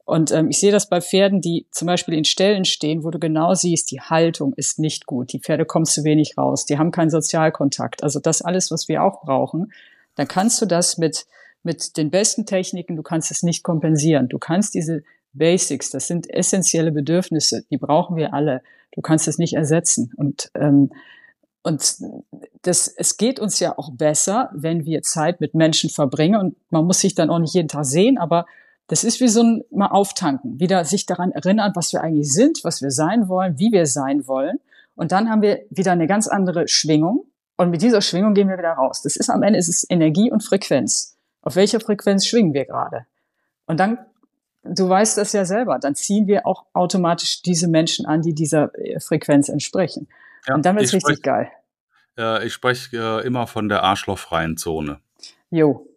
[0.07, 3.19] Und ähm, ich sehe das bei Pferden, die zum Beispiel in Ställen stehen, wo du
[3.19, 6.91] genau siehst, die Haltung ist nicht gut, die Pferde kommen zu wenig raus, die haben
[6.91, 8.03] keinen Sozialkontakt.
[8.03, 9.73] Also das alles, was wir auch brauchen,
[10.15, 11.25] dann kannst du das mit,
[11.61, 14.29] mit den besten Techniken, du kannst es nicht kompensieren.
[14.29, 18.61] Du kannst diese Basics, das sind essentielle Bedürfnisse, die brauchen wir alle.
[18.91, 20.11] Du kannst es nicht ersetzen.
[20.17, 20.91] Und ähm,
[21.67, 21.97] und
[22.61, 26.39] das, es geht uns ja auch besser, wenn wir Zeit mit Menschen verbringen.
[26.39, 28.45] Und man muss sich dann auch nicht jeden Tag sehen, aber
[28.87, 32.63] das ist wie so ein mal auftanken, wieder sich daran erinnern, was wir eigentlich sind,
[32.63, 34.59] was wir sein wollen, wie wir sein wollen.
[34.95, 37.25] Und dann haben wir wieder eine ganz andere Schwingung.
[37.57, 39.01] Und mit dieser Schwingung gehen wir wieder raus.
[39.01, 41.17] Das ist am Ende ist es Energie und Frequenz.
[41.41, 43.05] Auf welcher Frequenz schwingen wir gerade?
[43.65, 43.97] Und dann,
[44.73, 48.73] du weißt das ja selber, dann ziehen wir auch automatisch diese Menschen an, die dieser
[48.77, 50.07] äh, Frequenz entsprechen.
[50.47, 51.49] Ja, und dann wird es richtig geil.
[52.17, 54.99] Äh, ich spreche äh, immer von der arschlochfreien Zone.
[55.49, 55.87] Jo,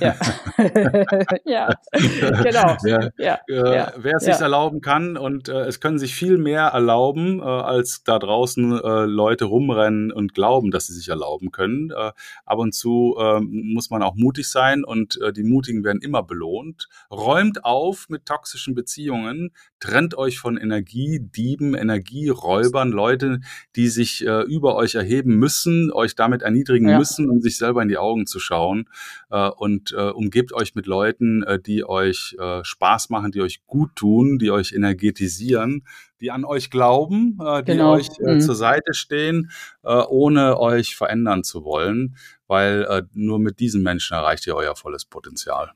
[0.00, 0.14] ja.
[1.44, 2.76] ja, genau.
[3.16, 3.40] Ja.
[3.48, 3.88] Ja.
[3.88, 7.44] Äh, wer es sich erlauben kann und äh, es können sich viel mehr erlauben, äh,
[7.44, 11.90] als da draußen äh, Leute rumrennen und glauben, dass sie sich erlauben können.
[11.90, 12.12] Äh,
[12.44, 16.22] ab und zu ähm, muss man auch mutig sein und äh, die Mutigen werden immer
[16.22, 16.88] belohnt.
[17.10, 23.40] Räumt auf mit toxischen Beziehungen, trennt euch von Energiedieben, Energieräubern, Leute,
[23.74, 26.98] die sich über euch erheben müssen, euch damit erniedrigen ja.
[26.98, 28.88] müssen, um sich selber in die Augen zu schauen
[29.28, 33.94] und äh, umgebt euch mit Leuten, äh, die euch äh, Spaß machen, die euch gut
[33.96, 35.86] tun, die euch energetisieren,
[36.20, 37.92] die an euch glauben, äh, die genau.
[37.92, 38.40] euch äh, mhm.
[38.40, 39.50] zur Seite stehen,
[39.82, 42.16] äh, ohne euch verändern zu wollen,
[42.46, 45.72] weil äh, nur mit diesen Menschen erreicht ihr euer volles Potenzial.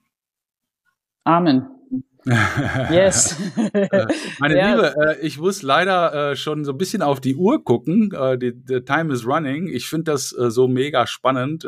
[1.24, 1.66] Amen.
[2.90, 3.36] Yes.
[3.72, 4.06] Äh,
[4.38, 4.74] meine ja.
[4.74, 8.10] Liebe, äh, ich muss leider äh, schon so ein bisschen auf die Uhr gucken.
[8.40, 9.68] Die, the time is running.
[9.68, 11.66] Ich finde das so mega spannend,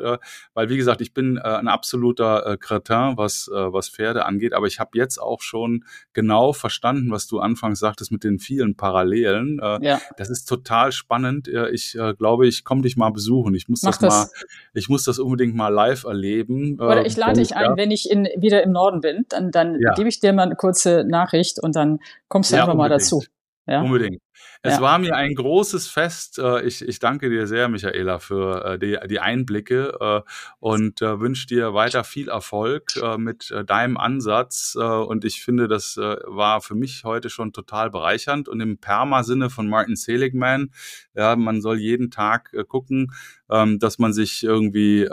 [0.55, 4.91] weil wie gesagt, ich bin ein absoluter Cretin, was, was Pferde angeht, aber ich habe
[4.95, 9.61] jetzt auch schon genau verstanden, was du anfangs sagtest mit den vielen Parallelen.
[9.81, 10.01] ja.
[10.17, 11.49] Das ist total spannend.
[11.49, 13.55] ich glaube, ich komme dich mal besuchen.
[13.55, 14.29] Ich muss das, das, mal,
[14.75, 16.79] ich muss das unbedingt mal live erleben.
[16.81, 19.95] Oder ich lade dich ein, wenn ich in, wieder im Norden bin, dann, dann ja.
[19.95, 22.91] gebe ich dir mal mal eine kurze Nachricht und dann kommst du ja, einfach unbedingt.
[22.91, 23.23] mal dazu.
[23.67, 23.83] Ja?
[23.83, 24.21] Unbedingt.
[24.65, 24.81] Es ja.
[24.81, 26.39] war mir ein großes Fest.
[26.39, 30.31] Äh, ich, ich danke dir sehr, Michaela, für äh, die, die Einblicke äh,
[30.61, 34.77] und wünsche dir weiter viel Erfolg mit deinem Ansatz.
[34.77, 38.49] Und ich finde, das war für mich heute schon total bereichernd.
[38.49, 40.71] Und im Perma-Sinne von Martin Seligman,
[41.15, 43.13] ja, man soll jeden Tag gucken,
[43.51, 45.07] ähm, dass man sich irgendwie,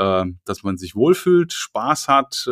[0.46, 2.48] dass man sich wohlfühlt, Spaß hat,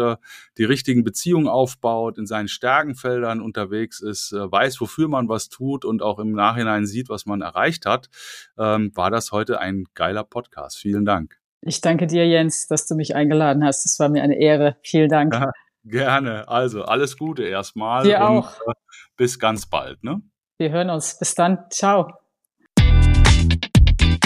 [0.58, 6.02] die richtigen Beziehungen aufbaut, in seinen Stärkenfeldern unterwegs ist, weiß, wofür man was tut und
[6.02, 8.10] auch im Nachhinein sieht, was man erreicht hat,
[8.58, 10.78] ähm, war das heute ein geiler Podcast.
[10.78, 11.38] Vielen Dank.
[11.62, 13.86] Ich danke dir, Jens, dass du mich eingeladen hast.
[13.86, 14.78] Es war mir eine Ehre.
[14.84, 15.34] Vielen Dank.
[15.34, 15.52] Ja,
[15.84, 16.48] gerne.
[16.48, 18.04] Also alles Gute erstmal.
[18.04, 18.62] Dir und, auch.
[18.62, 18.74] Äh,
[19.18, 20.04] bis ganz bald.
[20.04, 20.22] Ne?
[20.58, 21.18] Wir hören uns.
[21.18, 21.66] Bis dann.
[21.70, 22.27] Ciao.